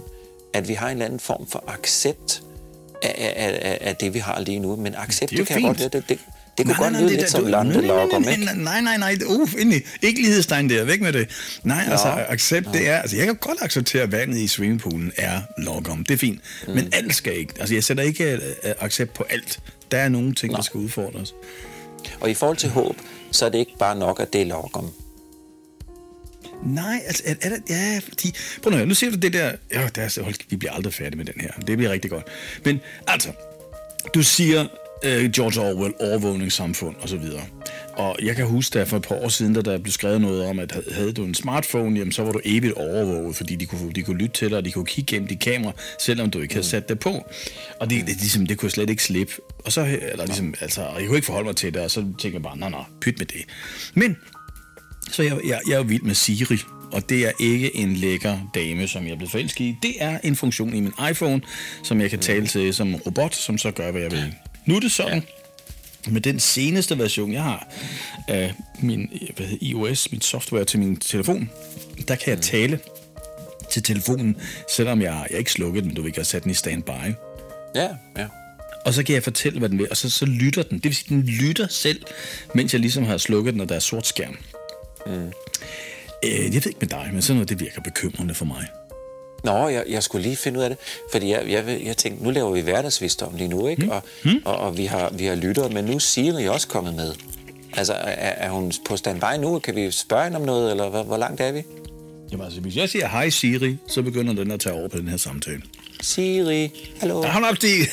at 0.53 0.67
vi 0.67 0.73
har 0.73 0.87
en 0.87 0.91
eller 0.91 1.05
anden 1.05 1.19
form 1.19 1.47
for 1.51 1.63
accept 1.79 2.41
af, 3.03 3.33
af, 3.35 3.59
af, 3.61 3.77
af 3.81 3.95
det, 3.95 4.13
vi 4.13 4.19
har 4.19 4.39
lige 4.39 4.59
nu. 4.59 4.75
Men 4.75 4.95
accept, 4.97 5.29
Det 5.31 5.37
det, 5.39 5.47
kan 5.47 5.55
jeg 5.55 5.63
godt 5.63 5.77
fint. 5.77 5.93
lide. 5.93 6.01
Det, 6.01 6.09
det, 6.09 6.19
det 6.57 6.65
kunne 6.65 6.73
Nej, 6.73 6.83
godt 6.83 6.91
nej, 6.91 7.01
lyde 7.01 7.09
det 7.09 7.17
lidt 7.19 7.21
der- 7.21 7.27
som 7.31 7.43
nej, 8.21 8.31
ikke? 8.31 8.45
nej, 8.63 8.81
nej, 8.81 8.97
nej, 8.97 9.15
uh, 9.27 9.49
endelig. 9.61 9.83
Ikke 10.01 10.21
lighedstegn 10.21 10.69
der, 10.69 10.83
væk 10.83 11.01
med 11.01 11.13
det. 11.13 11.29
Nej, 11.63 11.83
altså, 11.91 12.07
Nå. 12.07 12.21
accept, 12.27 12.67
det 12.73 12.87
er, 12.89 12.97
altså, 12.97 13.17
jeg 13.17 13.25
kan 13.25 13.35
godt 13.35 13.57
acceptere, 13.61 14.03
at 14.03 14.11
vandet 14.11 14.37
i 14.37 14.47
swimmingpoolen 14.47 15.11
er 15.17 15.41
logom. 15.57 16.05
Det 16.05 16.13
er 16.13 16.17
fint. 16.17 16.39
Mm. 16.67 16.73
Men 16.73 16.89
alt 16.93 17.15
skal 17.15 17.37
ikke. 17.37 17.53
Altså, 17.59 17.75
jeg 17.75 17.83
sætter 17.83 18.03
ikke 18.03 18.39
uh, 18.63 18.71
accept 18.79 19.13
på 19.13 19.23
alt. 19.29 19.59
Der 19.91 19.97
er 19.97 20.09
nogle 20.09 20.33
ting, 20.35 20.53
der 20.55 20.61
skal 20.61 20.77
udfordres. 20.77 21.33
Og 22.21 22.29
i 22.29 22.33
forhold 22.33 22.57
til 22.57 22.69
håb, 22.69 22.95
så 23.31 23.45
er 23.45 23.49
det 23.49 23.57
ikke 23.57 23.77
bare 23.79 23.95
nok, 23.95 24.19
at 24.19 24.33
det 24.33 24.41
er 24.41 24.45
logom. 24.45 24.91
Nej, 26.65 27.01
altså, 27.05 27.23
er, 27.25 27.35
er 27.41 27.49
der, 27.49 27.57
ja, 27.69 27.99
fordi... 28.09 28.35
Prøv 28.63 28.73
nu 28.73 28.85
nu 28.85 28.93
ser 28.93 29.09
du 29.09 29.15
det 29.15 29.33
der... 29.33 29.51
Ja, 29.73 29.79
der 29.95 30.01
er, 30.01 30.03
altså, 30.03 30.21
hold, 30.21 30.35
vi 30.49 30.55
bliver 30.55 30.71
aldrig 30.71 30.93
færdige 30.93 31.17
med 31.17 31.25
den 31.25 31.41
her. 31.41 31.51
Det 31.67 31.77
bliver 31.77 31.91
rigtig 31.91 32.11
godt. 32.11 32.27
Men 32.65 32.79
altså, 33.07 33.31
du 34.13 34.23
siger 34.23 34.67
øh, 35.03 35.31
George 35.31 35.61
Orwell, 35.61 35.93
overvågningssamfund 35.99 36.95
og 37.01 37.09
så 37.09 37.17
videre. 37.17 37.41
Og 37.93 38.15
jeg 38.23 38.35
kan 38.35 38.45
huske, 38.45 38.79
der 38.79 38.85
for 38.85 38.97
et 38.97 39.03
par 39.03 39.15
år 39.15 39.29
siden, 39.29 39.53
da 39.53 39.61
der 39.61 39.77
blev 39.77 39.91
skrevet 39.91 40.21
noget 40.21 40.45
om, 40.45 40.59
at 40.59 40.77
havde- 40.91 41.13
du 41.13 41.23
en 41.23 41.33
smartphone, 41.35 41.99
jamen, 41.99 42.11
så 42.11 42.23
var 42.23 42.31
du 42.31 42.39
evigt 42.45 42.73
overvåget, 42.73 43.35
fordi 43.35 43.55
de 43.55 43.65
kunne, 43.65 43.91
de 43.91 44.03
kunne 44.03 44.17
lytte 44.17 44.35
til 44.35 44.49
dig, 44.49 44.57
og 44.57 44.65
de 44.65 44.71
kunne 44.71 44.85
kigge 44.85 45.15
gennem 45.15 45.27
dit 45.27 45.39
kamera, 45.39 45.71
selvom 45.99 46.29
du 46.29 46.39
ikke 46.41 46.53
havde 46.53 46.67
sat 46.67 46.89
det 46.89 46.99
på. 46.99 47.25
Og 47.79 47.89
det, 47.89 48.07
det, 48.07 48.15
ligesom, 48.17 48.47
det 48.47 48.57
kunne 48.57 48.67
jeg 48.67 48.71
slet 48.71 48.89
ikke 48.89 49.03
slippe. 49.03 49.33
Og 49.65 49.71
så, 49.71 49.97
eller 50.11 50.25
ligesom, 50.25 50.53
altså, 50.61 50.81
jeg 50.99 51.07
kunne 51.07 51.17
ikke 51.17 51.25
forholde 51.25 51.45
mig 51.47 51.55
til 51.55 51.73
det, 51.73 51.81
og 51.81 51.91
så 51.91 52.01
tænkte 52.01 52.29
jeg 52.33 52.41
bare, 52.43 52.57
nej, 52.57 52.69
nej, 52.69 52.83
pyt 53.01 53.19
med 53.19 53.25
det. 53.27 53.41
Men 53.93 54.17
så 55.11 55.23
jeg, 55.23 55.37
jeg, 55.47 55.59
jeg 55.67 55.73
er 55.73 55.77
jo 55.77 55.83
vild 55.83 56.01
med 56.01 56.15
Siri, 56.15 56.57
og 56.91 57.09
det 57.09 57.27
er 57.27 57.31
ikke 57.39 57.75
en 57.75 57.93
lækker 57.93 58.37
dame, 58.55 58.87
som 58.87 59.03
jeg 59.05 59.11
er 59.11 59.15
blevet 59.15 59.31
forelsket 59.31 59.65
i. 59.65 59.75
Det 59.83 59.93
er 59.99 60.19
en 60.23 60.35
funktion 60.35 60.73
i 60.73 60.79
min 60.79 60.93
iPhone, 61.11 61.41
som 61.83 62.01
jeg 62.01 62.09
kan 62.09 62.19
tale 62.19 62.47
til 62.47 62.73
som 62.73 62.95
robot, 62.95 63.35
som 63.35 63.57
så 63.57 63.71
gør, 63.71 63.91
hvad 63.91 64.01
jeg 64.01 64.11
vil. 64.11 64.33
Nu 64.65 64.75
er 64.75 64.79
det 64.79 64.91
sådan, 64.91 65.23
med 66.09 66.21
den 66.21 66.39
seneste 66.39 66.97
version, 66.97 67.33
jeg 67.33 67.43
har 67.43 67.67
af 68.27 68.53
min 68.79 69.09
hvad 69.35 69.45
hedder, 69.45 69.67
iOS, 69.67 70.11
mit 70.11 70.23
software 70.23 70.65
til 70.65 70.79
min 70.79 70.95
telefon, 70.95 71.49
der 72.07 72.15
kan 72.15 72.33
jeg 72.33 72.41
tale 72.41 72.79
til 73.71 73.83
telefonen, 73.83 74.37
selvom 74.75 75.01
jeg, 75.01 75.27
jeg 75.29 75.39
ikke 75.39 75.51
slukket 75.51 75.83
den, 75.83 75.93
du 75.93 76.05
ikke 76.05 76.17
har 76.17 76.23
sat 76.23 76.43
den 76.43 76.51
i 76.51 76.53
standby. 76.53 77.13
Ja, 77.75 77.87
ja. 78.17 78.27
Og 78.85 78.93
så 78.93 79.03
kan 79.03 79.15
jeg 79.15 79.23
fortælle, 79.23 79.59
hvad 79.59 79.69
den 79.69 79.77
vil, 79.77 79.87
og 79.89 79.97
så, 79.97 80.09
så 80.09 80.25
lytter 80.25 80.63
den. 80.63 80.77
Det 80.77 80.85
vil 80.85 80.95
sige, 80.95 81.15
den 81.15 81.23
lytter 81.23 81.67
selv, 81.67 82.03
mens 82.55 82.73
jeg 82.73 82.81
ligesom 82.81 83.03
har 83.03 83.17
slukket 83.17 83.53
den, 83.53 83.61
og 83.61 83.69
der 83.69 83.75
er 83.75 83.79
sort 83.79 84.07
skærm. 84.07 84.37
Mm. 85.05 85.31
Øh, 86.25 86.31
jeg 86.31 86.53
ved 86.53 86.67
ikke 86.67 86.77
med 86.81 86.87
dig, 86.87 87.09
men 87.13 87.21
sådan 87.21 87.35
noget, 87.35 87.49
det 87.49 87.59
virker 87.59 87.81
bekymrende 87.81 88.33
for 88.33 88.45
mig. 88.45 88.67
Nå, 89.43 89.67
jeg, 89.67 89.83
jeg 89.89 90.03
skulle 90.03 90.23
lige 90.23 90.35
finde 90.35 90.59
ud 90.59 90.63
af 90.63 90.69
det, 90.69 90.79
fordi 91.11 91.31
jeg, 91.31 91.43
jeg, 91.49 91.81
jeg 91.85 91.97
tænkte, 91.97 92.23
nu 92.23 92.29
laver 92.29 92.51
vi 92.51 92.59
hverdagsvisdom 92.59 93.35
lige 93.35 93.47
nu, 93.47 93.67
ikke? 93.67 93.91
Og, 93.91 94.01
mm. 94.25 94.41
og, 94.45 94.55
og 94.55 94.77
vi, 94.77 94.85
har, 94.85 95.09
vi 95.13 95.25
har 95.25 95.35
lyttere, 95.35 95.69
men 95.69 95.85
nu 95.85 95.95
er 95.95 95.99
Siri 95.99 96.47
også 96.47 96.67
kommet 96.67 96.95
med. 96.95 97.13
Altså, 97.73 97.93
er, 97.93 98.47
er 98.47 98.49
hun 98.49 98.71
på 98.87 98.97
standby 98.97 99.39
nu? 99.39 99.59
Kan 99.59 99.75
vi 99.75 99.91
spørge 99.91 100.23
hende 100.23 100.37
om 100.37 100.43
noget, 100.43 100.71
eller 100.71 100.89
hvor, 100.89 101.03
hvor 101.03 101.17
langt 101.17 101.41
er 101.41 101.51
vi? 101.51 101.63
Jamen 102.31 102.45
altså, 102.45 102.61
hvis 102.61 102.75
jeg 102.75 102.89
siger 102.89 103.07
hej 103.07 103.29
Siri, 103.29 103.77
så 103.87 104.01
begynder 104.01 104.33
den 104.33 104.51
at 104.51 104.59
tage 104.59 104.75
over 104.75 104.87
på 104.87 104.97
den 104.97 105.07
her 105.07 105.17
samtale. 105.17 105.61
Siri, 106.01 106.71
hallo? 106.99 107.23
Hold 107.23 107.43
op, 107.43 107.55
Stig! 107.55 107.87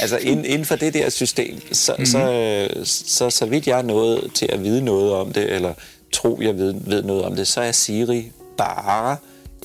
Altså 0.00 0.18
inden, 0.18 0.44
inden 0.44 0.64
for 0.64 0.76
det 0.76 0.94
der 0.94 1.10
system, 1.10 1.74
så, 1.74 1.92
mm-hmm. 1.92 2.06
så, 2.06 3.02
så, 3.06 3.30
så 3.30 3.46
vidt 3.46 3.66
jeg 3.66 3.78
er 3.78 3.82
nået 3.82 4.30
til 4.34 4.48
at 4.52 4.64
vide 4.64 4.84
noget 4.84 5.12
om 5.12 5.32
det, 5.32 5.52
eller 5.52 5.74
tro, 6.12 6.38
jeg 6.42 6.56
ved, 6.58 6.74
ved 6.80 7.02
noget 7.02 7.24
om 7.24 7.36
det, 7.36 7.48
så 7.48 7.60
er 7.60 7.72
Siri 7.72 8.30
bare 8.58 9.16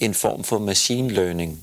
en 0.02 0.14
form 0.14 0.44
for 0.44 0.60
machine 0.60 1.10
learning. 1.10 1.60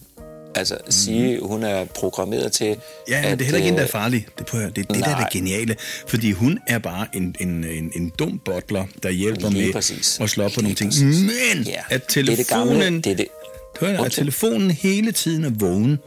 Altså 0.55 0.79
Siri, 0.91 1.39
hun 1.43 1.63
er 1.63 1.85
programmeret 1.85 2.53
til... 2.53 2.77
Ja, 3.09 3.23
men 3.29 3.39
det 3.39 3.41
er 3.41 3.45
heller 3.45 3.57
ikke 3.59 3.69
en, 3.69 3.75
der 3.75 3.81
er 3.81 3.85
øh, 3.87 3.91
farlig. 3.91 4.27
Det, 4.39 4.47
prøv 4.47 4.61
at, 4.61 4.65
høre, 4.65 4.73
det 4.77 4.87
er 4.89 4.93
det, 4.95 5.05
der 5.05 5.11
er 5.17 5.19
det 5.25 5.33
geniale. 5.33 5.77
Fordi 6.07 6.33
hun 6.33 6.59
er 6.67 6.79
bare 6.79 7.07
en, 7.15 7.35
en, 7.41 7.65
en, 7.65 7.93
en 7.97 8.13
dum 8.19 8.39
butler, 8.45 8.85
der 9.03 9.11
hjælper 9.11 9.51
Lige 9.51 9.65
med 9.67 9.73
præcis. 9.73 10.21
at 10.21 10.31
slå 10.31 10.45
op 10.45 10.51
på 10.55 10.61
nogle 10.61 10.75
ting. 10.75 10.91
præcis. 10.91 11.17
Men 11.55 11.63
Ja, 11.67 11.81
at 11.91 12.15
det 12.15 12.29
er 12.29 12.37
det 12.37 12.47
gamle- 12.47 12.69
telefonen... 12.69 13.01
det 13.01 13.13
er 13.13 13.17
det- 13.17 13.29
Hør, 13.81 14.03
at 14.03 14.13
telefonen 14.13 14.71
hele 14.71 15.13
tiden 15.13 15.45
er 15.45 15.51
vågen. 15.51 15.99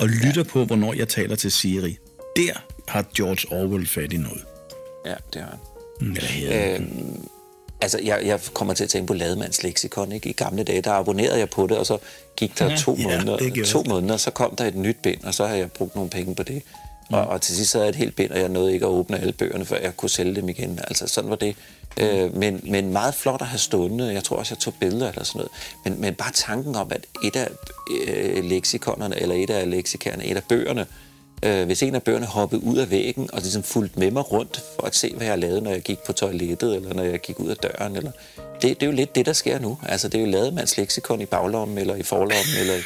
og 0.00 0.08
lytter 0.08 0.32
ja. 0.36 0.42
på, 0.42 0.64
hvornår 0.64 0.94
jeg 0.94 1.08
taler 1.08 1.36
til 1.36 1.52
Siri. 1.52 1.98
Der 2.36 2.52
har 2.88 3.04
George 3.16 3.56
Orwell 3.62 3.86
fat 3.86 4.12
i 4.12 4.16
noget. 4.16 4.44
Ja, 5.06 5.14
det 5.34 5.40
har 5.42 5.48
han. 5.50 5.58
Mm, 6.00 6.10
Eller 6.10 6.28
her. 6.28 6.74
Øhm, 6.74 7.24
altså, 7.82 7.98
jeg, 8.02 8.22
jeg 8.24 8.40
kommer 8.54 8.74
til 8.74 8.84
at 8.84 8.90
tænke 8.90 9.06
på 9.06 9.14
Lademands 9.14 9.62
leksikon. 9.62 10.12
Ikke? 10.12 10.28
I 10.28 10.32
gamle 10.32 10.64
dage, 10.64 10.82
der 10.82 10.92
abonnerede 10.92 11.38
jeg 11.38 11.50
på 11.50 11.66
det, 11.66 11.78
og 11.78 11.86
så 11.86 11.98
gik 12.36 12.58
der 12.58 12.76
to, 12.76 12.96
ja, 12.98 13.04
måneder, 13.04 13.64
to 13.66 13.82
måneder, 13.88 14.16
så 14.16 14.30
kom 14.30 14.56
der 14.56 14.64
et 14.64 14.74
nyt 14.74 14.96
bind, 15.02 15.24
og 15.24 15.34
så 15.34 15.46
har 15.46 15.54
jeg 15.54 15.72
brugt 15.72 15.94
nogle 15.94 16.10
penge 16.10 16.34
på 16.34 16.42
det. 16.42 16.62
Og, 17.10 17.26
og 17.26 17.40
til 17.40 17.56
sidst 17.56 17.70
så 17.70 17.78
havde 17.78 17.86
jeg 17.86 17.90
et 17.90 17.96
helt 17.96 18.16
bind, 18.16 18.30
og 18.30 18.40
jeg 18.40 18.48
nåede 18.48 18.72
ikke 18.72 18.86
at 18.86 18.90
åbne 18.90 19.20
alle 19.20 19.32
bøgerne, 19.32 19.64
før 19.64 19.76
jeg 19.76 19.96
kunne 19.96 20.08
sælge 20.08 20.34
dem 20.34 20.48
igen. 20.48 20.78
Altså, 20.88 21.06
sådan 21.06 21.30
var 21.30 21.36
det. 21.36 21.56
Øh, 21.96 22.36
men, 22.36 22.60
men 22.64 22.92
meget 22.92 23.14
flot 23.14 23.42
at 23.42 23.46
have 23.46 23.58
stående. 23.58 24.12
Jeg 24.12 24.24
tror 24.24 24.36
også, 24.36 24.54
jeg 24.54 24.58
tog 24.58 24.74
billeder 24.80 25.08
eller 25.08 25.24
sådan 25.24 25.38
noget. 25.38 25.52
Men, 25.84 26.00
men 26.00 26.14
bare 26.14 26.32
tanken 26.32 26.76
om, 26.76 26.88
at 26.90 27.06
et 27.24 27.36
af 27.36 27.48
øh, 28.06 28.44
leksikonerne, 28.44 29.22
eller 29.22 29.34
et 29.34 29.50
af 29.50 29.70
leksikerne, 29.70 30.24
et 30.24 30.36
af 30.36 30.44
bøgerne, 30.44 30.86
øh, 31.42 31.66
hvis 31.66 31.82
en 31.82 31.94
af 31.94 32.02
bøgerne 32.02 32.26
hoppede 32.26 32.64
ud 32.64 32.76
af 32.76 32.90
væggen 32.90 33.30
og 33.32 33.40
ligesom 33.40 33.62
fulgte 33.62 33.98
med 33.98 34.10
mig 34.10 34.32
rundt 34.32 34.62
for 34.76 34.86
at 34.86 34.94
se, 34.94 35.14
hvad 35.16 35.26
jeg 35.26 35.38
lavede, 35.38 35.60
når 35.60 35.70
jeg 35.70 35.80
gik 35.80 35.98
på 35.98 36.12
toilettet, 36.12 36.76
eller 36.76 36.94
når 36.94 37.02
jeg 37.02 37.20
gik 37.20 37.40
ud 37.40 37.48
af 37.48 37.56
døren. 37.56 37.96
Eller... 37.96 38.10
Det, 38.62 38.80
det 38.80 38.82
er 38.82 38.86
jo 38.86 38.96
lidt 38.96 39.14
det, 39.14 39.26
der 39.26 39.32
sker 39.32 39.58
nu. 39.58 39.78
Altså, 39.82 40.08
det 40.08 40.18
er 40.18 40.24
jo 40.24 40.30
lademands 40.30 40.76
leksikon 40.76 41.20
i 41.20 41.26
baglommen, 41.26 41.78
eller 41.78 41.94
i 41.94 42.02
forlommen, 42.02 42.56
eller 42.60 42.74
i 42.74 42.80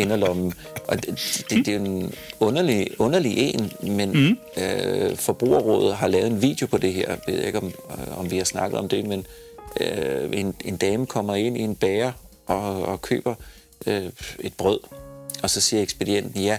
inderlommen. 0.00 0.54
Og 0.88 0.96
det, 1.06 1.44
det, 1.50 1.66
det 1.66 1.68
er 1.68 1.78
jo 1.78 1.84
en 1.84 2.14
underlig, 2.40 2.86
underlig 2.98 3.38
en, 3.38 3.72
men 3.82 4.10
mm. 4.12 4.62
øh, 4.62 5.16
Forbrugerrådet 5.16 5.96
har 5.96 6.08
lavet 6.08 6.26
en 6.26 6.42
video 6.42 6.66
på 6.66 6.78
det 6.78 6.92
her. 6.92 7.08
Jeg 7.08 7.18
ved 7.26 7.44
ikke, 7.44 7.58
om, 7.58 7.66
øh, 7.66 8.18
om 8.18 8.30
vi 8.30 8.36
har 8.36 8.44
snakket 8.44 8.78
om 8.78 8.88
det, 8.88 9.06
men 9.06 9.26
øh, 9.80 10.30
en, 10.32 10.54
en 10.64 10.76
dame 10.76 11.06
kommer 11.06 11.34
ind 11.34 11.56
i 11.56 11.60
en 11.60 11.74
bager 11.74 12.12
og, 12.46 12.82
og 12.82 13.02
køber 13.02 13.34
øh, 13.86 14.10
et 14.40 14.54
brød, 14.54 14.80
og 15.42 15.50
så 15.50 15.60
siger 15.60 15.82
ekspedienten, 15.82 16.42
ja, 16.42 16.58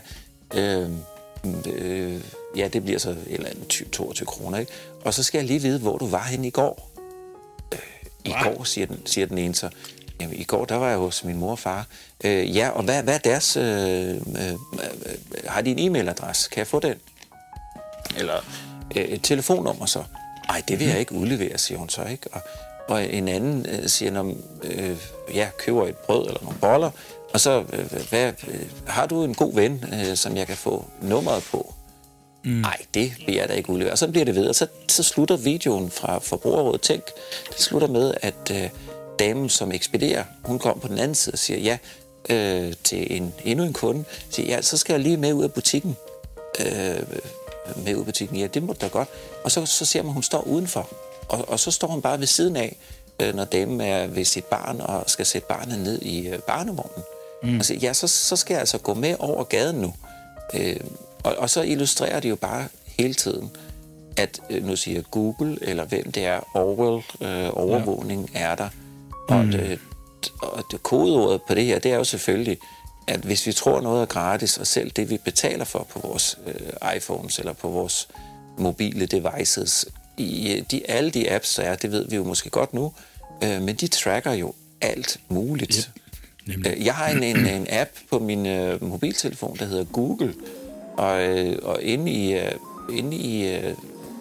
øh, 0.55 0.89
øh, 1.65 2.21
ja, 2.55 2.67
det 2.67 2.83
bliver 2.83 2.99
så 2.99 3.09
et 3.09 3.17
eller 3.27 3.49
andet 3.49 3.67
20, 3.67 3.89
22 3.89 4.25
kroner, 4.25 4.57
ikke? 4.57 4.71
Og 5.05 5.13
så 5.13 5.23
skal 5.23 5.39
jeg 5.39 5.47
lige 5.47 5.61
vide, 5.61 5.79
hvor 5.79 5.97
du 5.97 6.07
var 6.07 6.23
henne 6.23 6.47
i 6.47 6.49
går. 6.49 6.89
Øh, 7.73 7.79
I 8.25 8.29
Hva? 8.29 8.43
går, 8.43 8.63
siger 8.63 8.87
den, 8.87 9.01
siger 9.05 9.27
den 9.27 9.37
ene 9.37 9.55
så. 9.55 9.69
Jamen, 10.21 10.35
i 10.35 10.43
går, 10.43 10.65
der 10.65 10.75
var 10.75 10.89
jeg 10.89 10.97
hos 10.97 11.23
min 11.23 11.37
mor 11.37 11.51
og 11.51 11.59
far. 11.59 11.87
Øh, 12.23 12.55
ja, 12.55 12.69
og 12.69 12.83
hvad, 12.83 13.03
hvad 13.03 13.13
er 13.13 13.17
deres... 13.17 13.57
Øh, 13.57 13.63
øh, 14.09 14.51
øh, 14.51 14.57
har 15.47 15.61
de 15.61 15.71
en 15.71 15.79
e-mailadresse? 15.79 16.49
Kan 16.49 16.57
jeg 16.57 16.67
få 16.67 16.79
den? 16.79 16.95
Eller 18.17 18.35
øh, 18.95 19.03
et 19.03 19.23
telefonnummer 19.23 19.85
så? 19.85 20.03
Nej, 20.47 20.61
det 20.67 20.79
vil 20.79 20.87
jeg 20.87 20.99
ikke 20.99 21.13
udlevere, 21.13 21.57
siger 21.57 21.77
hun 21.77 21.89
så, 21.89 22.05
ikke? 22.05 22.29
Og, 22.31 22.41
og 22.87 23.13
en 23.13 23.27
anden 23.27 23.65
øh, 23.69 23.87
siger, 23.89 24.11
når, 24.11 24.33
øh, 24.63 24.97
ja, 25.33 25.49
køber 25.57 25.87
et 25.87 25.97
brød 25.97 26.27
eller 26.27 26.41
nogle 26.41 26.57
boller, 26.61 26.91
og 27.33 27.39
så, 27.39 27.63
øh, 27.73 27.91
hvad, 28.09 28.33
øh, 28.47 28.65
har 28.87 29.05
du 29.05 29.23
en 29.23 29.35
god 29.35 29.53
ven, 29.53 29.85
øh, 29.93 30.15
som 30.15 30.37
jeg 30.37 30.47
kan 30.47 30.57
få 30.57 30.85
nummeret 31.01 31.43
på? 31.43 31.73
Nej, 32.43 32.77
mm. 32.79 32.85
det 32.93 33.13
vil 33.25 33.35
jeg 33.35 33.49
da 33.49 33.53
ikke 33.53 33.69
udlevere. 33.69 33.91
Og 33.91 33.97
så 33.97 34.07
bliver 34.07 34.25
det 34.25 34.35
ved, 34.35 34.47
og 34.47 34.55
så, 34.55 34.67
så 34.87 35.03
slutter 35.03 35.37
videoen 35.37 35.91
fra 35.91 36.19
Forbrugerrådet 36.19 36.81
Tænk, 36.81 37.03
det 37.49 37.59
slutter 37.59 37.87
med, 37.87 38.13
at 38.21 38.51
øh, 38.51 38.69
damen, 39.19 39.49
som 39.49 39.71
ekspederer, 39.71 40.23
hun 40.43 40.59
kom 40.59 40.79
på 40.79 40.87
den 40.87 40.97
anden 40.97 41.15
side 41.15 41.33
og 41.33 41.39
siger 41.39 41.59
ja 41.59 41.77
øh, 42.29 42.73
til 42.83 43.17
en, 43.17 43.33
endnu 43.45 43.65
en 43.65 43.73
kunde, 43.73 44.03
siger, 44.29 44.55
ja, 44.55 44.61
så 44.61 44.77
skal 44.77 44.93
jeg 44.93 44.99
lige 44.99 45.17
med 45.17 45.33
ud 45.33 45.43
af 45.43 45.53
butikken. 45.53 45.97
Øh, 46.59 47.03
med 47.85 47.95
ud 47.95 47.99
af 47.99 48.05
butikken, 48.05 48.37
ja, 48.37 48.47
det 48.47 48.63
må 48.63 48.73
da 48.73 48.87
godt. 48.87 49.09
Og 49.43 49.51
så, 49.51 49.65
så 49.65 49.85
ser 49.85 50.01
man, 50.01 50.09
at 50.09 50.13
hun 50.13 50.23
står 50.23 50.41
udenfor, 50.41 50.89
og, 51.29 51.49
og 51.49 51.59
så 51.59 51.71
står 51.71 51.87
hun 51.87 52.01
bare 52.01 52.19
ved 52.19 52.27
siden 52.27 52.55
af, 52.55 52.77
øh, 53.21 53.35
når 53.35 53.45
damen 53.45 53.81
er 53.81 54.07
ved 54.07 54.25
sit 54.25 54.45
barn 54.45 54.81
og 54.81 55.03
skal 55.09 55.25
sætte 55.25 55.47
barnet 55.47 55.79
ned 55.79 56.01
i 56.01 56.27
øh, 56.27 56.39
barnevognen. 56.39 57.03
Mm. 57.43 57.61
Siger, 57.61 57.79
ja, 57.79 57.93
så, 57.93 58.07
så 58.07 58.35
skal 58.35 58.53
jeg 58.53 58.59
altså 58.59 58.77
gå 58.77 58.93
med 58.93 59.15
over 59.19 59.43
gaden 59.43 59.75
nu. 59.75 59.93
Øh, 60.53 60.79
og, 61.23 61.35
og 61.37 61.49
så 61.49 61.61
illustrerer 61.61 62.19
det 62.19 62.29
jo 62.29 62.35
bare 62.35 62.67
hele 62.99 63.13
tiden, 63.13 63.49
at 64.17 64.39
øh, 64.49 64.65
nu 64.65 64.75
siger 64.75 65.01
Google, 65.01 65.57
eller 65.61 65.85
hvem 65.85 66.11
det 66.11 66.25
er, 66.25 66.57
Orwell, 66.57 67.03
øh, 67.21 67.49
overvågning 67.53 68.29
ja. 68.33 68.39
er 68.39 68.55
der. 68.55 68.69
Og, 69.29 69.45
mm. 69.45 69.51
det, 69.51 69.79
og 70.41 70.63
det 70.71 70.83
kodeordet 70.83 71.41
på 71.47 71.55
det 71.55 71.65
her, 71.65 71.79
det 71.79 71.91
er 71.91 71.95
jo 71.95 72.03
selvfølgelig, 72.03 72.57
at 73.07 73.19
hvis 73.19 73.47
vi 73.47 73.53
tror 73.53 73.81
noget 73.81 74.01
er 74.01 74.05
gratis, 74.05 74.57
og 74.57 74.67
selv 74.67 74.91
det 74.91 75.09
vi 75.09 75.17
betaler 75.17 75.65
for 75.65 75.87
på 75.89 75.99
vores 75.99 76.39
øh, 76.47 76.95
iPhones 76.97 77.39
eller 77.39 77.53
på 77.53 77.69
vores 77.69 78.07
mobile 78.57 79.05
devices, 79.05 79.85
i 80.17 80.53
øh, 80.53 80.63
de, 80.71 80.89
alle 80.89 81.09
de 81.09 81.31
apps, 81.31 81.55
der 81.55 81.63
er, 81.63 81.75
det 81.75 81.91
ved 81.91 82.07
vi 82.09 82.15
jo 82.15 82.23
måske 82.23 82.49
godt 82.49 82.73
nu, 82.73 82.93
øh, 83.43 83.61
men 83.61 83.75
de 83.75 83.87
tracker 83.87 84.33
jo 84.33 84.53
alt 84.81 85.19
muligt. 85.29 85.91
Nemlig. 86.49 86.73
Øh, 86.77 86.85
Jeg 86.85 86.93
har 86.93 87.07
en, 87.09 87.23
en, 87.23 87.45
en 87.45 87.67
app 87.69 87.89
på 88.09 88.19
min 88.19 88.45
øh, 88.45 88.83
mobiltelefon, 88.83 89.57
der 89.59 89.65
hedder 89.65 89.83
Google, 89.83 90.33
og, 90.97 91.23
øh, 91.23 91.55
og 91.61 91.81
inde 91.81 92.11
i, 92.11 92.33
øh, 92.33 92.51
inde 92.93 93.17
i 93.17 93.55
øh, 93.55 93.73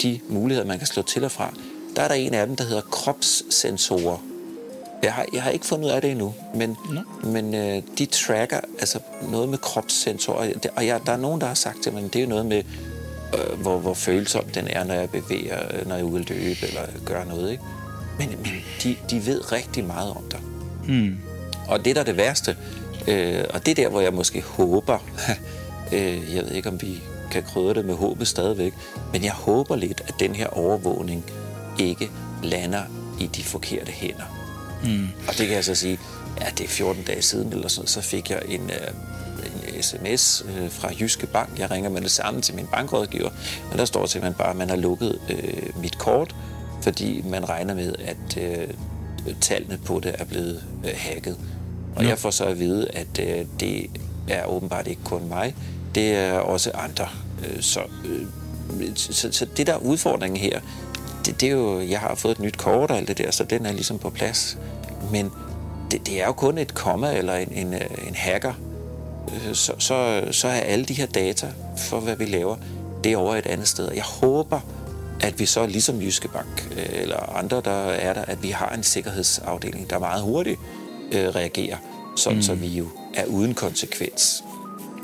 de 0.02 0.20
muligheder, 0.28 0.66
man 0.68 0.78
kan 0.78 0.86
slå 0.86 1.02
til 1.02 1.24
og 1.24 1.30
fra, 1.30 1.54
der 1.96 2.02
er 2.02 2.08
der 2.08 2.14
en 2.14 2.34
af 2.34 2.46
dem, 2.46 2.56
der 2.56 2.64
hedder 2.64 2.82
kropssensorer. 2.82 4.18
Jeg 5.02 5.12
har, 5.12 5.26
jeg 5.32 5.42
har 5.42 5.50
ikke 5.50 5.66
fundet 5.66 5.86
ud 5.86 5.90
af 5.90 6.00
det 6.00 6.10
endnu, 6.10 6.34
men, 6.54 6.76
men 7.24 7.54
øh, 7.54 7.82
de 7.98 8.06
tracker 8.06 8.60
altså 8.78 8.98
noget 9.30 9.48
med 9.48 9.58
kropssensorer. 9.58 10.52
Og 10.76 10.86
jeg, 10.86 11.00
der 11.06 11.12
er 11.12 11.16
nogen, 11.16 11.40
der 11.40 11.46
har 11.46 11.54
sagt 11.54 11.82
til 11.82 11.92
mig, 11.92 12.04
at 12.04 12.12
det 12.12 12.18
er 12.18 12.22
jo 12.22 12.28
noget 12.28 12.46
med, 12.46 12.62
øh, 13.34 13.60
hvor, 13.60 13.78
hvor 13.78 13.94
følsom 13.94 14.44
den 14.44 14.68
er, 14.68 14.84
når 14.84 14.94
jeg 14.94 15.10
bevæger, 15.10 15.58
øh, 15.74 15.88
når 15.88 15.94
jeg 15.94 16.02
er 16.02 16.06
ude 16.06 16.20
at 16.20 16.30
løbe 16.30 16.66
eller 16.66 16.80
gør 17.04 17.24
noget. 17.24 17.50
Ikke? 17.50 17.62
Men, 18.18 18.28
men 18.28 18.52
de, 18.82 18.96
de 19.10 19.26
ved 19.26 19.52
rigtig 19.52 19.84
meget 19.84 20.10
om 20.10 20.22
dig. 20.30 20.40
Hmm. 20.84 21.16
Og 21.68 21.84
det 21.84 21.96
der 21.96 22.00
er 22.00 22.04
det 22.04 22.16
værste, 22.16 22.56
øh, 23.08 23.44
og 23.50 23.66
det 23.66 23.70
er 23.70 23.74
der, 23.74 23.88
hvor 23.88 24.00
jeg 24.00 24.14
måske 24.14 24.42
håber, 24.42 24.98
øh, 25.94 26.34
jeg 26.34 26.44
ved 26.44 26.50
ikke, 26.50 26.68
om 26.68 26.82
vi 26.82 27.02
kan 27.30 27.42
krydre 27.42 27.74
det 27.74 27.84
med 27.84 27.94
håbet 27.94 28.28
stadigvæk, 28.28 28.72
men 29.12 29.24
jeg 29.24 29.32
håber 29.32 29.76
lidt, 29.76 30.02
at 30.06 30.14
den 30.20 30.34
her 30.34 30.46
overvågning 30.46 31.24
ikke 31.78 32.10
lander 32.42 32.82
i 33.20 33.26
de 33.26 33.42
forkerte 33.42 33.92
hænder. 33.92 34.38
Mm. 34.84 35.08
Og 35.28 35.38
det 35.38 35.46
kan 35.46 35.56
jeg 35.56 35.64
så 35.64 35.74
sige, 35.74 35.98
ja, 36.40 36.46
det 36.58 36.64
er 36.64 36.68
14 36.68 37.02
dage 37.02 37.22
siden, 37.22 37.52
eller 37.52 37.68
sådan, 37.68 37.88
så 37.88 38.00
fik 38.00 38.30
jeg 38.30 38.42
en, 38.48 38.70
øh, 38.70 39.76
en 39.76 39.82
sms 39.82 40.44
øh, 40.48 40.70
fra 40.70 40.90
Jyske 41.00 41.26
Bank. 41.26 41.58
Jeg 41.58 41.70
ringer 41.70 41.90
med 41.90 42.00
det 42.00 42.10
samme 42.10 42.40
til 42.40 42.54
min 42.54 42.66
bankrådgiver, 42.66 43.30
og 43.72 43.78
der 43.78 43.84
står 43.84 44.06
simpelthen 44.06 44.38
bare, 44.38 44.50
at 44.50 44.56
man 44.56 44.68
har 44.68 44.76
lukket 44.76 45.20
øh, 45.30 45.82
mit 45.82 45.98
kort, 45.98 46.36
fordi 46.82 47.22
man 47.22 47.48
regner 47.48 47.74
med, 47.74 47.94
at 47.98 48.42
øh, 48.42 48.68
tallene 49.40 49.78
på 49.84 50.00
det 50.00 50.14
er 50.18 50.24
blevet 50.24 50.64
øh, 50.84 50.90
hacket. 50.96 51.38
Og 51.98 52.04
Nå. 52.04 52.08
jeg 52.08 52.18
får 52.18 52.30
så 52.30 52.44
at 52.44 52.58
vide, 52.58 52.88
at 52.90 53.20
øh, 53.20 53.46
det 53.60 53.90
er 54.28 54.44
åbenbart 54.44 54.86
ikke 54.86 55.04
kun 55.04 55.28
mig, 55.28 55.54
det 55.94 56.14
er 56.14 56.32
også 56.32 56.70
andre. 56.74 57.08
Øh, 57.44 57.62
så, 57.62 57.80
øh, 58.04 58.26
så, 58.94 59.28
så 59.32 59.46
det 59.56 59.66
der 59.66 59.72
er 59.72 59.78
udfordringen 59.78 60.40
her, 60.40 60.60
det, 61.26 61.40
det 61.40 61.48
er 61.48 61.52
jo, 61.52 61.80
jeg 61.80 62.00
har 62.00 62.14
fået 62.14 62.32
et 62.32 62.40
nyt 62.40 62.56
kort 62.56 62.90
og 62.90 62.96
alt 62.96 63.08
det 63.08 63.18
der, 63.18 63.30
så 63.30 63.44
den 63.44 63.66
er 63.66 63.72
ligesom 63.72 63.98
på 63.98 64.10
plads. 64.10 64.58
Men 65.10 65.30
det, 65.90 66.06
det 66.06 66.22
er 66.22 66.26
jo 66.26 66.32
kun 66.32 66.58
et 66.58 66.74
komma 66.74 67.16
eller 67.16 67.34
en, 67.34 67.52
en, 67.52 67.74
øh, 67.74 68.08
en 68.08 68.14
hacker, 68.14 68.52
øh, 69.32 69.54
så, 69.54 69.72
så, 69.78 70.22
så 70.30 70.48
er 70.48 70.52
alle 70.52 70.84
de 70.84 70.94
her 70.94 71.06
data 71.06 71.52
for, 71.76 72.00
hvad 72.00 72.16
vi 72.16 72.24
laver, 72.24 72.56
det 73.04 73.12
er 73.12 73.16
over 73.16 73.36
et 73.36 73.46
andet 73.46 73.68
sted. 73.68 73.92
Jeg 73.94 74.04
håber, 74.04 74.60
at 75.20 75.38
vi 75.38 75.46
så 75.46 75.66
ligesom 75.66 76.00
Jyske 76.00 76.28
Bank 76.28 76.68
øh, 76.76 77.02
eller 77.02 77.36
andre, 77.36 77.60
der 77.64 77.70
er 77.70 78.12
der, 78.12 78.22
at 78.22 78.42
vi 78.42 78.50
har 78.50 78.68
en 78.68 78.82
sikkerhedsafdeling, 78.82 79.90
der 79.90 79.98
meget 79.98 80.22
hurtigt 80.22 80.60
øh, 81.12 81.28
reagerer, 81.28 81.76
sådan 82.16 82.38
mm. 82.38 82.42
så 82.42 82.54
vi 82.54 82.66
jo 82.66 82.86
er 83.14 83.24
uden 83.26 83.54
konsekvens. 83.54 84.44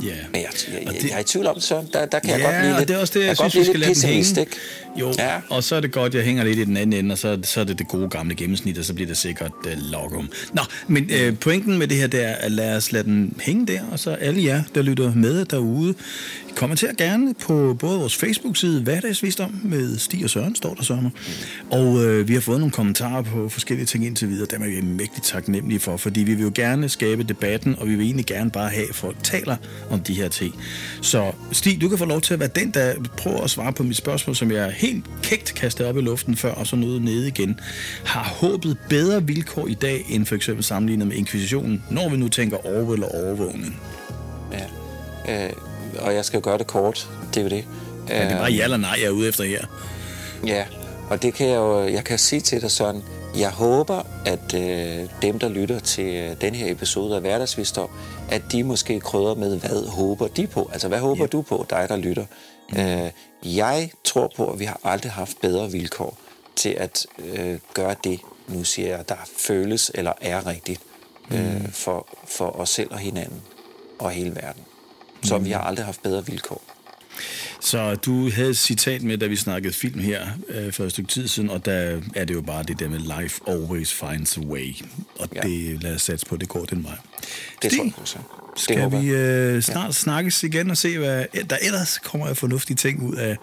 Ja. 0.02 0.08
Men 0.32 0.40
jeg, 0.40 0.48
jeg, 0.72 0.82
jeg, 0.84 0.92
det- 1.02 1.08
jeg 1.08 1.16
er 1.16 1.20
i 1.20 1.24
tvivl 1.24 1.46
om 1.46 1.54
det, 1.54 1.62
Søren. 1.64 1.88
Der, 1.92 2.06
der 2.06 2.18
kan 2.18 2.30
ja, 2.30 2.36
jeg 2.36 2.44
godt 2.44 2.56
blive 2.60 2.78
lidt, 2.78 2.88
det 2.88 2.96
er 2.96 3.00
også 3.00 3.18
det, 3.18 3.26
jeg, 3.26 3.36
godt 3.36 3.52
synes, 3.52 3.68
vi 3.68 3.72
skal 3.72 3.80
lade 3.80 3.94
den 3.94 4.08
hænge. 4.08 4.40
ikke? 4.40 4.52
Jo, 5.00 5.12
ja. 5.18 5.30
Og 5.50 5.64
så 5.64 5.76
er 5.76 5.80
det 5.80 5.92
godt, 5.92 6.14
jeg 6.14 6.22
hænger 6.22 6.44
lidt 6.44 6.58
i 6.58 6.64
den 6.64 6.76
anden 6.76 6.98
ende, 7.04 7.12
og 7.12 7.18
så, 7.18 7.38
så 7.42 7.60
er 7.60 7.64
det 7.64 7.78
det 7.78 7.88
gode 7.88 8.08
gamle 8.08 8.34
gennemsnit, 8.34 8.78
og 8.78 8.84
så 8.84 8.94
bliver 8.94 9.08
det 9.08 9.16
sikkert 9.16 9.52
uh, 9.66 9.72
logum. 9.92 10.28
Nå, 10.52 10.62
men 10.88 11.10
uh, 11.28 11.38
pointen 11.38 11.78
med 11.78 11.88
det 11.88 11.96
her, 11.96 12.06
det 12.06 12.24
er, 12.24 12.32
at 12.34 12.52
lad 12.52 12.76
os 12.76 12.92
lade 12.92 13.04
den 13.04 13.36
hænge 13.40 13.66
der, 13.66 13.80
og 13.92 13.98
så 13.98 14.10
alle 14.10 14.44
jer, 14.44 14.62
der 14.74 14.82
lytter 14.82 15.14
med 15.14 15.44
derude, 15.44 15.94
kommenter 16.56 16.94
gerne 16.98 17.34
på 17.34 17.76
både 17.78 17.98
vores 17.98 18.16
Facebook-side, 18.16 18.82
Hverdagsvisdom, 18.82 19.60
med 19.64 19.98
Stig 19.98 20.24
og 20.24 20.30
Søren, 20.30 20.54
står 20.56 20.74
der 20.74 20.82
Søren. 20.82 21.12
Og 21.70 21.86
uh, 21.86 22.28
vi 22.28 22.34
har 22.34 22.40
fået 22.40 22.58
nogle 22.58 22.72
kommentarer 22.72 23.22
på 23.22 23.48
forskellige 23.48 23.86
ting 23.86 24.06
indtil 24.06 24.28
videre, 24.28 24.46
dem 24.50 24.62
er 24.62 24.66
vi 24.66 24.80
mægtigt 24.80 25.26
taknemmelige 25.26 25.80
for, 25.80 25.96
fordi 25.96 26.20
vi 26.20 26.34
vil 26.34 26.42
jo 26.42 26.52
gerne 26.54 26.88
skabe 26.88 27.22
debatten, 27.22 27.76
og 27.78 27.88
vi 27.88 27.94
vil 27.94 28.04
egentlig 28.04 28.26
gerne 28.26 28.50
bare 28.50 28.68
have, 28.68 28.88
at 28.88 28.94
folk 28.94 29.16
taler 29.22 29.56
om 29.90 30.00
de 30.00 30.14
her 30.14 30.28
ting. 30.28 30.54
Så 31.02 31.32
Stig, 31.52 31.80
du 31.80 31.88
kan 31.88 31.98
få 31.98 32.04
lov 32.04 32.20
til 32.20 32.34
at 32.34 32.40
være 32.40 32.48
den, 32.54 32.70
der 32.70 32.94
prøver 33.16 33.40
at 33.40 33.50
svare 33.50 33.72
på 33.72 33.82
mit 33.82 33.96
spørgsmål, 33.96 34.36
som 34.36 34.50
jeg 34.50 34.72
helt 34.76 35.04
kægt 35.22 35.54
kastede 35.54 35.88
op 35.88 35.96
i 35.96 36.00
luften 36.00 36.36
før, 36.36 36.52
og 36.52 36.66
så 36.66 36.76
nåede 36.76 37.04
nede 37.04 37.28
igen. 37.28 37.60
Har 38.04 38.24
håbet 38.24 38.76
bedre 38.88 39.22
vilkår 39.22 39.66
i 39.66 39.74
dag, 39.74 40.04
end 40.08 40.26
for 40.26 40.34
eksempel 40.34 40.64
sammenlignet 40.64 41.06
med 41.06 41.16
inkvisitionen, 41.16 41.84
når 41.90 42.08
vi 42.08 42.16
nu 42.16 42.28
tænker 42.28 42.66
Orwell 42.66 43.04
og 43.04 43.14
overvågning? 43.14 43.80
Ja. 44.52 45.46
Øh, 45.46 45.52
og 45.98 46.14
jeg 46.14 46.24
skal 46.24 46.36
jo 46.36 46.44
gøre 46.44 46.58
det 46.58 46.66
kort. 46.66 47.08
Det 47.34 47.40
er 47.40 47.42
jo 47.42 47.48
det. 47.48 47.64
Ja, 48.08 48.24
det 48.24 48.32
er 48.32 48.38
bare 48.38 48.52
ja 48.52 48.64
eller 48.64 48.76
nej, 48.76 48.96
jeg 48.98 49.06
er 49.06 49.10
ude 49.10 49.28
efter 49.28 49.44
her. 49.44 49.64
Ja, 50.46 50.64
og 51.10 51.22
det 51.22 51.34
kan 51.34 51.48
jeg 51.48 51.56
jo, 51.56 51.88
jeg 51.88 52.04
kan 52.04 52.18
sige 52.18 52.40
til 52.40 52.60
dig, 52.60 52.70
Søren, 52.70 53.02
jeg 53.36 53.50
håber, 53.50 54.02
at 54.26 54.54
øh, 54.54 55.08
dem, 55.22 55.38
der 55.38 55.48
lytter 55.48 55.78
til 55.78 56.14
øh, 56.14 56.40
den 56.40 56.54
her 56.54 56.72
episode 56.72 57.14
af 57.14 57.20
Hverdagsvisdom, 57.20 57.88
at 58.30 58.42
de 58.52 58.64
måske 58.64 59.00
krydder 59.00 59.34
med, 59.34 59.60
hvad 59.60 59.88
håber 59.88 60.28
de 60.28 60.46
på? 60.46 60.70
Altså, 60.72 60.88
hvad 60.88 60.98
håber 60.98 61.24
yep. 61.24 61.32
du 61.32 61.42
på, 61.42 61.66
dig 61.70 61.86
der 61.88 61.96
lytter? 61.96 62.26
Mm. 62.72 62.78
Øh, 62.78 63.10
jeg 63.56 63.90
tror 64.04 64.32
på, 64.36 64.50
at 64.50 64.58
vi 64.58 64.64
har 64.64 64.80
aldrig 64.84 65.12
haft 65.12 65.40
bedre 65.40 65.70
vilkår 65.70 66.18
til 66.56 66.68
at 66.68 67.06
øh, 67.18 67.58
gøre 67.74 67.94
det, 68.04 68.20
nu 68.48 68.64
siger 68.64 68.88
jeg, 68.88 69.08
der 69.08 69.16
føles 69.36 69.90
eller 69.94 70.12
er 70.20 70.46
rigtigt 70.46 70.80
øh, 71.30 71.62
mm. 71.62 71.72
for, 71.72 72.06
for 72.26 72.60
os 72.60 72.68
selv 72.68 72.92
og 72.92 72.98
hinanden 72.98 73.42
og 73.98 74.10
hele 74.10 74.34
verden. 74.34 74.62
Så 75.22 75.38
mm. 75.38 75.44
vi 75.44 75.50
har 75.50 75.60
aldrig 75.60 75.86
haft 75.86 76.02
bedre 76.02 76.26
vilkår. 76.26 76.62
Så 77.64 77.94
du 77.94 78.30
havde 78.30 78.50
et 78.50 78.56
citat 78.56 79.02
med, 79.02 79.18
da 79.18 79.26
vi 79.26 79.36
snakkede 79.36 79.72
film 79.72 80.00
her 80.00 80.26
øh, 80.48 80.72
for 80.72 80.84
et 80.84 80.90
stykke 80.90 81.10
tid 81.10 81.28
siden, 81.28 81.50
og 81.50 81.64
der 81.64 82.00
er 82.14 82.24
det 82.24 82.34
jo 82.34 82.40
bare 82.40 82.62
det 82.62 82.80
der 82.80 82.88
med 82.88 82.98
life 82.98 83.40
always 83.48 83.92
finds 83.92 84.36
a 84.36 84.40
way. 84.40 84.74
Og 85.18 85.28
ja. 85.34 85.40
det 85.40 85.82
lad 85.82 85.94
os 85.94 86.02
satse 86.02 86.26
på, 86.26 86.36
det 86.36 86.48
går 86.48 86.64
den 86.64 86.84
vej. 86.84 86.96
Det 87.62 87.72
Stig, 87.72 87.78
tror 87.78 87.84
jeg 87.84 87.92
også. 88.00 88.18
Skal 88.56 88.92
vi 88.92 89.08
øh, 89.08 89.62
snart 89.62 89.86
ja. 89.86 89.92
snakkes 89.92 90.42
igen 90.42 90.70
og 90.70 90.76
se, 90.76 90.98
hvad 90.98 91.24
der 91.50 91.56
ellers 91.62 91.98
kommer 91.98 92.26
af 92.26 92.36
fornuftige 92.36 92.76
ting 92.76 93.02
ud 93.02 93.16
af, 93.16 93.36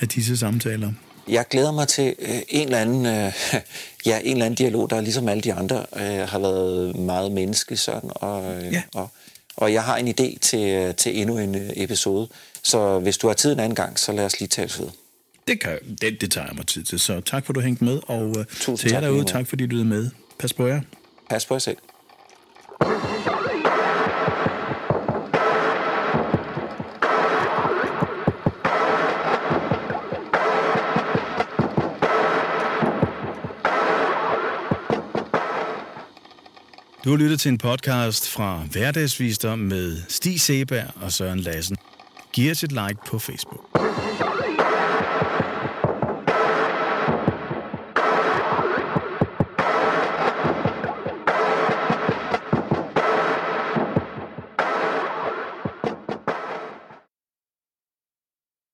af 0.00 0.08
disse 0.08 0.36
samtaler? 0.36 0.92
Jeg 1.28 1.44
glæder 1.50 1.72
mig 1.72 1.88
til 1.88 2.14
øh, 2.18 2.38
en, 2.48 2.66
eller 2.66 2.78
anden, 2.78 3.06
øh, 3.06 3.32
ja, 4.06 4.20
en 4.24 4.32
eller 4.32 4.46
anden 4.46 4.56
dialog, 4.56 4.90
der 4.90 5.00
ligesom 5.00 5.28
alle 5.28 5.42
de 5.42 5.54
andre 5.54 5.86
øh, 5.96 6.28
har 6.28 6.38
været 6.38 6.96
meget 6.96 7.32
menneske 7.32 7.76
sådan, 7.76 8.10
og, 8.14 8.54
øh, 8.54 8.72
ja. 8.72 8.82
og, 8.94 9.10
og 9.56 9.72
jeg 9.72 9.82
har 9.82 9.96
en 9.96 10.08
idé 10.08 10.38
til, 10.38 10.94
til 10.94 11.20
endnu 11.20 11.38
en 11.38 11.54
øh, 11.54 11.70
episode. 11.76 12.28
Så 12.62 12.98
hvis 12.98 13.18
du 13.18 13.26
har 13.26 13.34
tid 13.34 13.52
en 13.52 13.60
anden 13.60 13.74
gang, 13.74 13.98
så 13.98 14.12
lad 14.12 14.24
os 14.24 14.40
lige 14.40 14.48
tale 14.48 14.70
ved. 14.78 14.88
Det, 15.48 15.60
kan, 15.60 15.78
det, 16.00 16.20
det 16.20 16.30
tager 16.30 16.46
jeg 16.46 16.56
mig 16.56 16.66
tid 16.66 16.82
til. 16.82 16.98
Så 16.98 17.20
tak 17.20 17.46
for, 17.46 17.52
at 17.52 17.54
du 17.54 17.60
hængte 17.60 17.84
med, 17.84 18.00
og 18.06 18.28
uh, 18.28 18.44
Tusind 18.44 18.78
til 18.78 18.90
jer 18.90 19.00
derude, 19.00 19.24
tak 19.24 19.46
fordi 19.46 19.66
du 19.66 19.80
er 19.80 19.84
med. 19.84 20.10
Pas 20.38 20.52
på 20.52 20.66
jer. 20.66 20.80
Pas 21.30 21.46
på 21.46 21.54
jer 21.54 21.58
selv. 21.58 21.76
Du 37.06 37.10
har 37.10 37.16
lyttet 37.16 37.40
til 37.40 37.48
en 37.48 37.58
podcast 37.58 38.28
fra 38.28 38.62
Hverdagsvister 38.72 39.56
med 39.56 40.02
Stig 40.08 40.40
Seberg 40.40 40.90
og 41.02 41.12
Søren 41.12 41.40
Lassen. 41.40 41.76
Giv 42.32 42.50
os 42.50 42.62
et 42.62 42.72
like 42.72 42.96
på 43.06 43.18
Facebook. 43.18 43.60